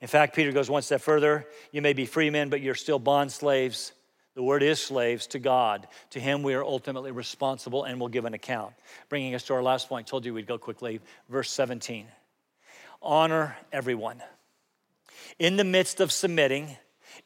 In 0.00 0.08
fact, 0.08 0.34
Peter 0.34 0.52
goes 0.52 0.70
one 0.70 0.82
step 0.82 1.00
further. 1.00 1.46
You 1.72 1.82
may 1.82 1.92
be 1.92 2.06
free 2.06 2.30
men, 2.30 2.48
but 2.48 2.60
you're 2.60 2.74
still 2.74 2.98
bond 2.98 3.32
slaves. 3.32 3.92
The 4.34 4.42
word 4.42 4.62
is 4.62 4.80
slaves 4.80 5.26
to 5.28 5.38
God. 5.38 5.86
To 6.10 6.20
Him, 6.20 6.42
we 6.42 6.54
are 6.54 6.64
ultimately 6.64 7.10
responsible 7.10 7.84
and 7.84 8.00
will 8.00 8.08
give 8.08 8.24
an 8.24 8.34
account. 8.34 8.72
Bringing 9.08 9.34
us 9.34 9.42
to 9.44 9.54
our 9.54 9.62
last 9.62 9.88
point, 9.88 10.06
I 10.06 10.10
told 10.10 10.24
you 10.24 10.32
we'd 10.32 10.46
go 10.46 10.58
quickly. 10.58 11.00
Verse 11.28 11.50
17 11.50 12.06
Honor 13.02 13.56
everyone. 13.72 14.22
In 15.38 15.56
the 15.56 15.64
midst 15.64 16.00
of 16.00 16.12
submitting, 16.12 16.76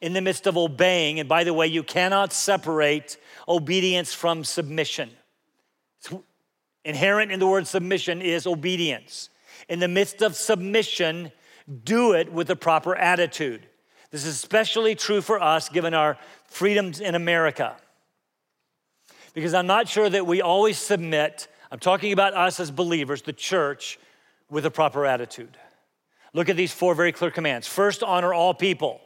in 0.01 0.13
the 0.13 0.21
midst 0.21 0.47
of 0.47 0.57
obeying, 0.57 1.19
and 1.19 1.29
by 1.29 1.43
the 1.43 1.53
way, 1.53 1.67
you 1.67 1.83
cannot 1.83 2.33
separate 2.33 3.17
obedience 3.47 4.13
from 4.13 4.43
submission. 4.43 5.09
Inherent 6.83 7.31
in 7.31 7.39
the 7.39 7.47
word 7.47 7.65
submission 7.67 8.21
is 8.21 8.45
obedience. 8.45 9.29
In 9.69 9.79
the 9.79 9.87
midst 9.87 10.21
of 10.21 10.35
submission, 10.35 11.31
do 11.83 12.13
it 12.13 12.31
with 12.31 12.47
the 12.47 12.55
proper 12.55 12.95
attitude. 12.95 13.65
This 14.11 14.25
is 14.25 14.35
especially 14.35 14.95
true 14.95 15.21
for 15.21 15.41
us 15.41 15.69
given 15.69 15.93
our 15.93 16.17
freedoms 16.45 16.99
in 16.99 17.15
America. 17.15 17.75
Because 19.33 19.53
I'm 19.53 19.67
not 19.67 19.87
sure 19.87 20.09
that 20.09 20.25
we 20.25 20.41
always 20.41 20.77
submit, 20.77 21.47
I'm 21.71 21.79
talking 21.79 22.13
about 22.13 22.33
us 22.33 22.59
as 22.59 22.71
believers, 22.71 23.21
the 23.21 23.33
church, 23.33 23.99
with 24.49 24.65
a 24.65 24.71
proper 24.71 25.05
attitude. 25.05 25.57
Look 26.33 26.49
at 26.49 26.55
these 26.55 26.71
four 26.71 26.95
very 26.95 27.11
clear 27.11 27.31
commands. 27.31 27.67
First, 27.67 28.03
honor 28.03 28.33
all 28.33 28.53
people 28.53 29.01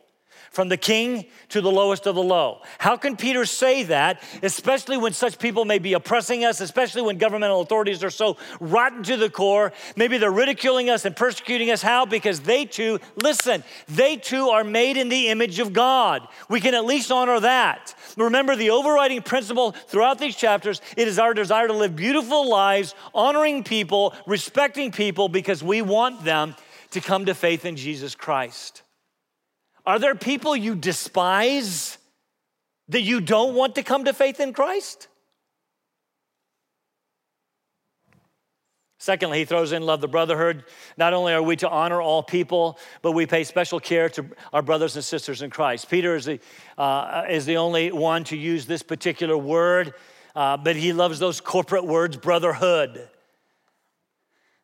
from 0.51 0.69
the 0.69 0.77
king 0.77 1.25
to 1.49 1.62
the 1.62 1.71
lowest 1.71 2.05
of 2.07 2.15
the 2.15 2.23
low. 2.23 2.62
How 2.77 2.97
can 2.97 3.15
Peter 3.15 3.45
say 3.45 3.83
that, 3.83 4.21
especially 4.41 4.97
when 4.97 5.13
such 5.13 5.39
people 5.39 5.65
may 5.65 5.79
be 5.79 5.93
oppressing 5.93 6.43
us, 6.45 6.62
especially 6.62 7.01
when 7.01 7.17
governmental 7.17 7.62
authorities 7.62 8.03
are 8.03 8.09
so 8.09 8.38
rotten 8.59 9.03
to 9.03 9.17
the 9.17 9.29
core? 9.29 9.71
Maybe 9.95 10.17
they're 10.17 10.31
ridiculing 10.31 10.89
us 10.89 11.05
and 11.05 11.15
persecuting 11.15 11.71
us. 11.71 11.81
How? 11.81 12.05
Because 12.05 12.41
they 12.41 12.65
too, 12.65 12.99
listen, 13.15 13.63
they 13.88 14.15
too 14.15 14.49
are 14.49 14.63
made 14.63 14.97
in 14.97 15.09
the 15.09 15.29
image 15.29 15.59
of 15.59 15.73
God. 15.73 16.27
We 16.49 16.62
can 16.62 16.73
at 16.73 16.85
least 16.85 17.12
honor 17.12 17.39
that. 17.39 17.95
Remember 18.17 18.55
the 18.55 18.71
overriding 18.71 19.21
principle 19.21 19.71
throughout 19.71 20.19
these 20.19 20.35
chapters 20.35 20.81
it 20.97 21.07
is 21.07 21.19
our 21.19 21.33
desire 21.33 21.67
to 21.67 21.73
live 21.73 21.95
beautiful 21.95 22.49
lives, 22.49 22.95
honoring 23.13 23.63
people, 23.63 24.13
respecting 24.25 24.91
people, 24.91 25.29
because 25.29 25.63
we 25.63 25.81
want 25.81 26.23
them 26.23 26.55
to 26.91 27.01
come 27.01 27.25
to 27.25 27.35
faith 27.35 27.65
in 27.65 27.75
Jesus 27.75 28.15
Christ. 28.15 28.83
Are 29.89 29.97
there 29.97 30.13
people 30.13 30.56
you 30.56 30.75
despise 30.75 31.97
that 32.89 33.02
you 33.02 33.21
don't 33.21 33.56
want 33.56 33.73
to 33.73 33.82
come 33.82 34.06
to 34.06 34.13
faith 34.13 34.39
in 34.39 34.54
Christ? 34.54 35.08
Secondly, 38.99 39.39
he 39.39 39.45
throws 39.45 39.71
in 39.71 39.82
love 39.82 39.99
the 39.99 40.08
brotherhood. 40.08 40.63
Not 40.95 41.15
only 41.15 41.34
are 41.34 41.41
we 41.41 41.56
to 41.56 41.67
honor 41.67 41.99
all 42.04 42.21
people, 42.21 42.78
but 43.02 43.13
we 43.13 43.25
pay 43.25 43.43
special 43.43 43.80
care 43.80 44.10
to 44.10 44.28
our 44.54 44.62
brothers 44.62 44.95
and 44.95 45.04
sisters 45.04 45.41
in 45.41 45.49
Christ. 45.49 45.89
Peter 45.89 46.15
is 46.15 46.25
the, 46.25 46.39
uh, 46.78 47.23
is 47.28 47.47
the 47.47 47.58
only 47.58 47.91
one 47.91 48.23
to 48.25 48.38
use 48.38 48.67
this 48.67 48.84
particular 48.84 49.39
word, 49.39 49.95
uh, 50.36 50.56
but 50.56 50.75
he 50.75 50.93
loves 50.93 51.17
those 51.17 51.41
corporate 51.41 51.88
words, 51.88 52.15
brotherhood. 52.15 53.10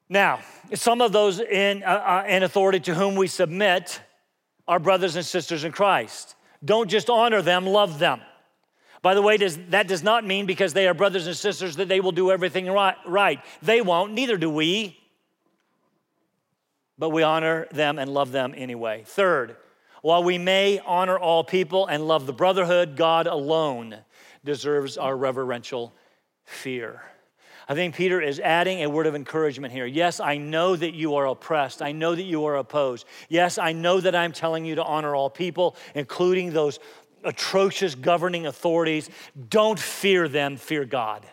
Now, 0.08 0.42
some 0.76 1.02
of 1.02 1.14
those 1.14 1.40
in, 1.40 1.82
uh, 1.82 1.88
uh 1.88 2.26
in 2.28 2.44
authority 2.44 2.80
to 2.82 2.94
whom 2.94 3.16
we 3.16 3.26
submit 3.26 4.02
our 4.67 4.80
brothers 4.80 5.15
and 5.15 5.25
sisters 5.25 5.63
in 5.63 5.71
Christ. 5.71 6.36
Don't 6.63 6.89
just 6.89 7.10
honor 7.10 7.41
them, 7.41 7.65
love 7.65 7.99
them. 7.99 8.21
By 9.01 9.13
the 9.13 9.21
way, 9.21 9.38
does, 9.38 9.58
that 9.69 9.88
does 9.88 10.01
not 10.01 10.25
mean 10.25 10.47
because 10.47 10.73
they 10.73 10.88
are 10.88 10.95
brothers 10.95 11.28
and 11.28 11.36
sisters 11.36 11.75
that 11.75 11.88
they 11.88 11.99
will 11.99 12.12
do 12.12 12.32
everything 12.32 12.65
right, 12.65 12.95
right. 13.06 13.39
They 13.62 13.82
won't, 13.82 14.13
neither 14.13 14.38
do 14.38 14.49
we. 14.49 14.97
But 16.97 17.10
we 17.10 17.21
honor 17.21 17.67
them 17.71 17.99
and 17.99 18.12
love 18.12 18.32
them 18.32 18.56
anyway. 18.58 19.04
Third, 19.06 19.58
while 20.01 20.23
we 20.23 20.38
may 20.38 20.80
honor 20.80 21.19
all 21.19 21.43
people 21.43 21.86
and 21.86 22.08
love 22.08 22.25
the 22.25 22.34
brotherhood, 22.34 22.95
God 22.95 23.28
alone 23.28 23.97
deserves 24.43 24.97
our 24.97 25.15
reverential 25.15 25.93
fear. 26.43 27.04
I 27.67 27.73
think 27.73 27.95
Peter 27.95 28.21
is 28.21 28.39
adding 28.39 28.84
a 28.84 28.89
word 28.89 29.08
of 29.08 29.15
encouragement 29.15 29.73
here. 29.73 29.88
Yes, 29.88 30.19
I 30.19 30.38
know 30.38 30.75
that 30.75 30.93
you 30.93 31.15
are 31.15 31.25
oppressed. 31.25 31.82
I 31.82 31.91
know 31.91 32.13
that 32.13 32.23
you 32.23 32.45
are 32.45 32.58
opposed. 32.58 33.08
Yes, 33.28 33.58
I 33.58 33.71
know 33.71 33.99
that 33.99 34.15
I'm 34.15 34.32
telling 34.32 34.65
you 34.65 34.75
to 34.75 34.84
honor 34.84 35.15
all 35.15 35.30
people, 35.30 35.75
including 35.95 36.54
those 36.54 36.80
atrocious 37.23 37.95
governing 37.95 38.45
authorities. 38.45 39.10
Don't 39.49 39.80
fear 39.80 40.28
them, 40.28 40.58
fear 40.58 40.86
God. 40.86 41.25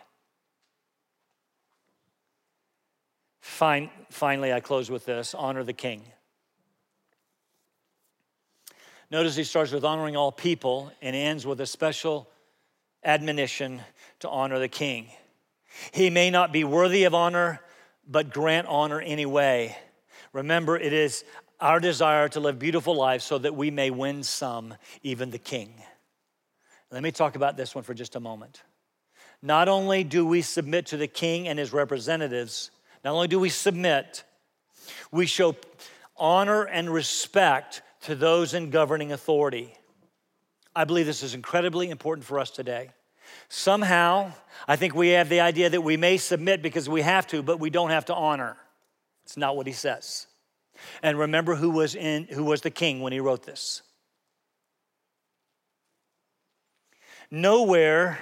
Fine, 3.41 3.91
finally, 4.09 4.51
I 4.51 4.59
close 4.59 4.89
with 4.89 5.05
this 5.05 5.35
honor 5.35 5.63
the 5.63 5.73
king. 5.73 6.01
Notice 9.11 9.35
he 9.35 9.43
starts 9.43 9.71
with 9.71 9.85
honoring 9.85 10.15
all 10.15 10.31
people 10.31 10.91
and 10.99 11.15
ends 11.15 11.45
with 11.45 11.61
a 11.61 11.67
special 11.67 12.27
admonition 13.03 13.81
to 14.21 14.29
honor 14.29 14.57
the 14.57 14.67
king. 14.67 15.09
He 15.91 16.09
may 16.09 16.29
not 16.29 16.51
be 16.51 16.63
worthy 16.63 17.03
of 17.03 17.13
honor, 17.13 17.61
but 18.07 18.33
grant 18.33 18.67
honor 18.67 19.01
anyway. 19.01 19.77
Remember, 20.31 20.77
it 20.77 20.93
is 20.93 21.23
our 21.59 21.79
desire 21.79 22.27
to 22.29 22.39
live 22.39 22.59
beautiful 22.59 22.95
lives 22.95 23.23
so 23.23 23.37
that 23.37 23.55
we 23.55 23.71
may 23.71 23.89
win 23.89 24.23
some, 24.23 24.75
even 25.01 25.31
the 25.31 25.37
king. 25.37 25.73
Let 26.91 27.01
me 27.01 27.11
talk 27.11 27.35
about 27.35 27.57
this 27.57 27.73
one 27.73 27.83
for 27.83 27.93
just 27.93 28.15
a 28.15 28.19
moment. 28.19 28.61
Not 29.41 29.67
only 29.67 30.03
do 30.03 30.25
we 30.25 30.41
submit 30.41 30.87
to 30.87 30.97
the 30.97 31.07
king 31.07 31.47
and 31.47 31.57
his 31.57 31.73
representatives, 31.73 32.71
not 33.03 33.13
only 33.13 33.27
do 33.27 33.39
we 33.39 33.49
submit, 33.49 34.23
we 35.11 35.25
show 35.25 35.55
honor 36.15 36.63
and 36.63 36.89
respect 36.89 37.81
to 38.01 38.15
those 38.15 38.53
in 38.53 38.69
governing 38.69 39.11
authority. 39.11 39.73
I 40.75 40.85
believe 40.85 41.05
this 41.05 41.23
is 41.23 41.33
incredibly 41.33 41.89
important 41.89 42.25
for 42.25 42.39
us 42.39 42.51
today. 42.51 42.89
Somehow, 43.55 44.31
I 44.67 44.77
think 44.77 44.95
we 44.95 45.09
have 45.09 45.29
the 45.29 45.41
idea 45.41 45.69
that 45.69 45.81
we 45.81 45.95
may 45.95 46.17
submit 46.17 46.63
because 46.63 46.89
we 46.89 47.03
have 47.03 47.27
to, 47.27 47.43
but 47.43 47.59
we 47.59 47.69
don't 47.69 47.91
have 47.91 48.05
to 48.05 48.15
honor. 48.15 48.57
It's 49.25 49.37
not 49.37 49.55
what 49.55 49.67
he 49.67 49.73
says. 49.73 50.25
And 51.03 51.19
remember 51.19 51.53
who 51.53 51.69
was 51.69 51.93
in 51.93 52.23
who 52.23 52.45
was 52.45 52.61
the 52.61 52.71
king 52.71 52.99
when 52.99 53.13
he 53.13 53.19
wrote 53.19 53.43
this. 53.43 53.83
Nowhere 57.29 58.17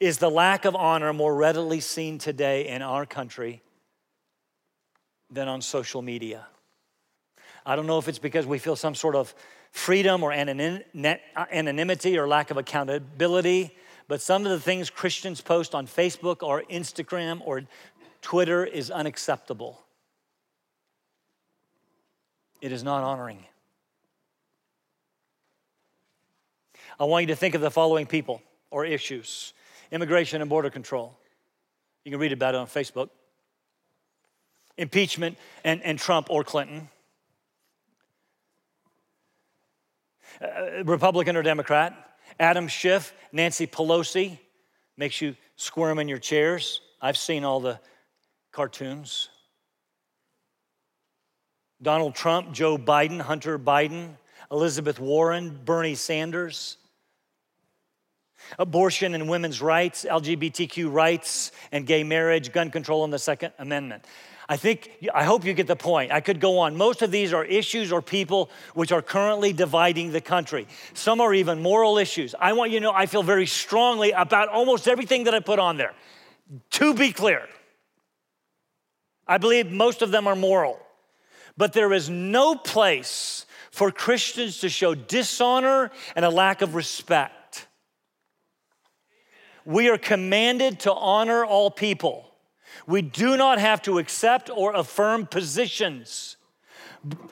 is 0.00 0.16
the 0.16 0.30
lack 0.30 0.64
of 0.64 0.74
honor 0.74 1.12
more 1.12 1.34
readily 1.34 1.80
seen 1.80 2.16
today 2.16 2.66
in 2.68 2.80
our 2.80 3.04
country 3.04 3.60
than 5.30 5.48
on 5.48 5.60
social 5.60 6.00
media. 6.00 6.46
I 7.66 7.76
don't 7.76 7.86
know 7.86 7.98
if 7.98 8.08
it's 8.08 8.18
because 8.18 8.46
we 8.46 8.58
feel 8.58 8.74
some 8.74 8.94
sort 8.94 9.16
of 9.16 9.34
freedom 9.70 10.22
or 10.22 10.32
anonymity 10.32 12.16
or 12.18 12.26
lack 12.26 12.50
of 12.50 12.56
accountability 12.56 13.76
but 14.08 14.20
some 14.20 14.44
of 14.44 14.50
the 14.50 14.60
things 14.60 14.90
Christians 14.90 15.40
post 15.40 15.74
on 15.74 15.86
Facebook 15.86 16.42
or 16.42 16.62
Instagram 16.70 17.40
or 17.44 17.62
Twitter 18.20 18.64
is 18.64 18.90
unacceptable. 18.90 19.80
It 22.60 22.72
is 22.72 22.82
not 22.82 23.02
honoring. 23.02 23.44
I 26.98 27.04
want 27.04 27.24
you 27.24 27.26
to 27.28 27.36
think 27.36 27.54
of 27.54 27.60
the 27.60 27.70
following 27.70 28.06
people 28.06 28.42
or 28.70 28.84
issues 28.84 29.52
immigration 29.90 30.40
and 30.40 30.50
border 30.50 30.70
control. 30.70 31.16
You 32.04 32.10
can 32.10 32.20
read 32.20 32.32
about 32.32 32.54
it 32.54 32.58
on 32.58 32.66
Facebook. 32.66 33.10
Impeachment 34.76 35.38
and, 35.62 35.82
and 35.82 35.98
Trump 35.98 36.26
or 36.30 36.42
Clinton. 36.42 36.88
Uh, 40.42 40.82
Republican 40.84 41.36
or 41.36 41.42
Democrat. 41.42 42.13
Adam 42.38 42.68
Schiff, 42.68 43.14
Nancy 43.32 43.66
Pelosi, 43.66 44.38
makes 44.96 45.20
you 45.20 45.36
squirm 45.56 45.98
in 45.98 46.08
your 46.08 46.18
chairs. 46.18 46.80
I've 47.00 47.16
seen 47.16 47.44
all 47.44 47.60
the 47.60 47.80
cartoons. 48.52 49.28
Donald 51.82 52.14
Trump, 52.14 52.52
Joe 52.52 52.78
Biden, 52.78 53.20
Hunter 53.20 53.58
Biden, 53.58 54.16
Elizabeth 54.50 54.98
Warren, 54.98 55.60
Bernie 55.64 55.94
Sanders. 55.94 56.78
Abortion 58.58 59.14
and 59.14 59.28
women's 59.28 59.60
rights, 59.60 60.04
LGBTQ 60.08 60.92
rights 60.92 61.50
and 61.72 61.86
gay 61.86 62.04
marriage, 62.04 62.52
gun 62.52 62.70
control, 62.70 63.04
and 63.04 63.12
the 63.12 63.18
Second 63.18 63.52
Amendment. 63.58 64.04
I 64.48 64.56
think, 64.56 64.90
I 65.14 65.24
hope 65.24 65.44
you 65.44 65.54
get 65.54 65.66
the 65.66 65.76
point. 65.76 66.12
I 66.12 66.20
could 66.20 66.38
go 66.38 66.58
on. 66.58 66.76
Most 66.76 67.00
of 67.00 67.10
these 67.10 67.32
are 67.32 67.44
issues 67.44 67.90
or 67.90 68.02
people 68.02 68.50
which 68.74 68.92
are 68.92 69.00
currently 69.00 69.52
dividing 69.52 70.12
the 70.12 70.20
country. 70.20 70.66
Some 70.92 71.20
are 71.20 71.32
even 71.32 71.62
moral 71.62 71.96
issues. 71.96 72.34
I 72.38 72.52
want 72.52 72.70
you 72.70 72.80
to 72.80 72.84
know 72.84 72.92
I 72.92 73.06
feel 73.06 73.22
very 73.22 73.46
strongly 73.46 74.10
about 74.10 74.48
almost 74.48 74.86
everything 74.86 75.24
that 75.24 75.34
I 75.34 75.40
put 75.40 75.58
on 75.58 75.78
there. 75.78 75.94
To 76.72 76.92
be 76.92 77.10
clear, 77.10 77.48
I 79.26 79.38
believe 79.38 79.70
most 79.70 80.02
of 80.02 80.10
them 80.10 80.26
are 80.26 80.36
moral, 80.36 80.78
but 81.56 81.72
there 81.72 81.92
is 81.94 82.10
no 82.10 82.54
place 82.54 83.46
for 83.70 83.90
Christians 83.90 84.58
to 84.58 84.68
show 84.68 84.94
dishonor 84.94 85.90
and 86.14 86.24
a 86.24 86.30
lack 86.30 86.60
of 86.60 86.74
respect. 86.74 87.66
We 89.64 89.88
are 89.88 89.96
commanded 89.96 90.80
to 90.80 90.92
honor 90.92 91.46
all 91.46 91.70
people. 91.70 92.30
We 92.86 93.02
do 93.02 93.36
not 93.36 93.58
have 93.58 93.82
to 93.82 93.98
accept 93.98 94.50
or 94.50 94.74
affirm 94.74 95.26
positions. 95.26 96.36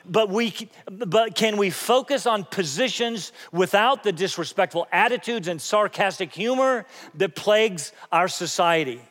But, 0.05 0.29
we, 0.29 0.53
but 0.85 1.35
can 1.35 1.57
we 1.57 1.71
focus 1.71 2.27
on 2.27 2.43
positions 2.43 3.31
without 3.51 4.03
the 4.03 4.11
disrespectful 4.11 4.87
attitudes 4.91 5.47
and 5.47 5.59
sarcastic 5.59 6.33
humor 6.33 6.85
that 7.15 7.35
plagues 7.35 7.91
our 8.11 8.27
society? 8.27 9.01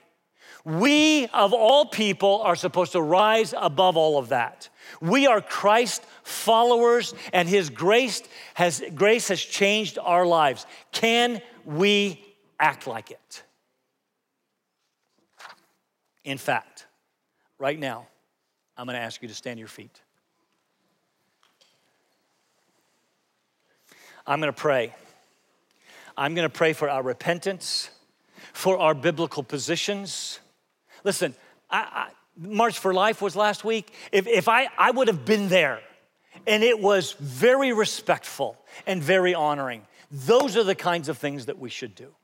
We, 0.64 1.26
of 1.28 1.53
all 1.53 1.87
people, 1.87 2.41
are 2.43 2.55
supposed 2.55 2.93
to 2.93 3.03
rise 3.03 3.53
above 3.57 3.97
all 3.97 4.18
of 4.18 4.28
that. 4.28 4.68
We 5.01 5.26
are 5.26 5.41
Christ 5.41 6.05
followers, 6.22 7.14
and 7.33 7.49
His 7.49 7.68
grace 7.68 8.22
has, 8.55 8.83
grace 8.95 9.26
has 9.28 9.41
changed 9.41 9.99
our 10.01 10.24
lives. 10.24 10.66
Can 10.93 11.43
we 11.64 12.24
act 12.61 12.87
like 12.87 13.11
it? 13.11 13.43
In 16.25 16.39
fact, 16.39 16.87
right 17.59 17.79
now, 17.79 18.07
I'm 18.77 18.87
going 18.87 18.97
to 18.97 19.03
ask 19.03 19.20
you 19.23 19.29
to 19.29 19.35
stand 19.35 19.59
your 19.59 19.68
feet. 19.68 20.01
I'm 24.27 24.41
going 24.41 24.53
to 24.53 24.59
pray. 24.59 24.95
I'm 26.16 26.35
going 26.35 26.49
to 26.49 26.55
pray 26.55 26.73
for 26.73 26.89
our 26.89 27.03
repentance, 27.03 27.91
for 28.53 28.79
our 28.79 28.95
biblical 28.95 29.43
positions. 29.43 30.39
Listen, 31.05 31.35
I, 31.70 31.79
I, 31.81 32.09
March 32.37 32.79
for 32.79 32.95
Life 32.95 33.20
was 33.20 33.35
last 33.35 33.64
week. 33.64 33.93
If, 34.12 34.27
if 34.27 34.49
I, 34.49 34.68
I 34.79 34.91
would 34.91 35.09
have 35.09 35.25
been 35.25 35.49
there, 35.49 35.81
and 36.47 36.62
it 36.62 36.81
was 36.81 37.12
very 37.12 37.73
respectful 37.73 38.57
and 38.87 39.03
very 39.03 39.35
honoring. 39.35 39.83
Those 40.11 40.57
are 40.57 40.64
the 40.64 40.75
kinds 40.75 41.09
of 41.09 41.18
things 41.18 41.47
that 41.47 41.59
we 41.59 41.70
should 41.70 41.95
do. 41.95 42.14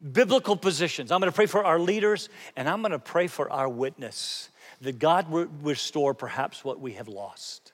Biblical 0.00 0.56
positions. 0.56 1.10
I'm 1.10 1.20
going 1.20 1.30
to 1.30 1.34
pray 1.34 1.46
for 1.46 1.64
our 1.64 1.80
leaders, 1.80 2.28
and 2.54 2.68
I'm 2.68 2.82
going 2.82 2.92
to 2.92 2.98
pray 2.98 3.26
for 3.26 3.50
our 3.50 3.68
witness 3.68 4.48
that 4.80 4.98
God 4.98 5.28
will 5.28 5.48
restore 5.62 6.14
perhaps 6.14 6.64
what 6.64 6.80
we 6.80 6.92
have 6.92 7.08
lost. 7.08 7.72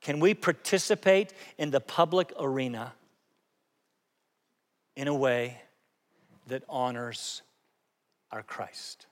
Can 0.00 0.18
we 0.18 0.34
participate 0.34 1.32
in 1.58 1.70
the 1.70 1.80
public 1.80 2.32
arena 2.38 2.94
in 4.96 5.08
a 5.08 5.14
way 5.14 5.60
that 6.48 6.64
honors 6.68 7.42
our 8.30 8.42
Christ? 8.42 9.06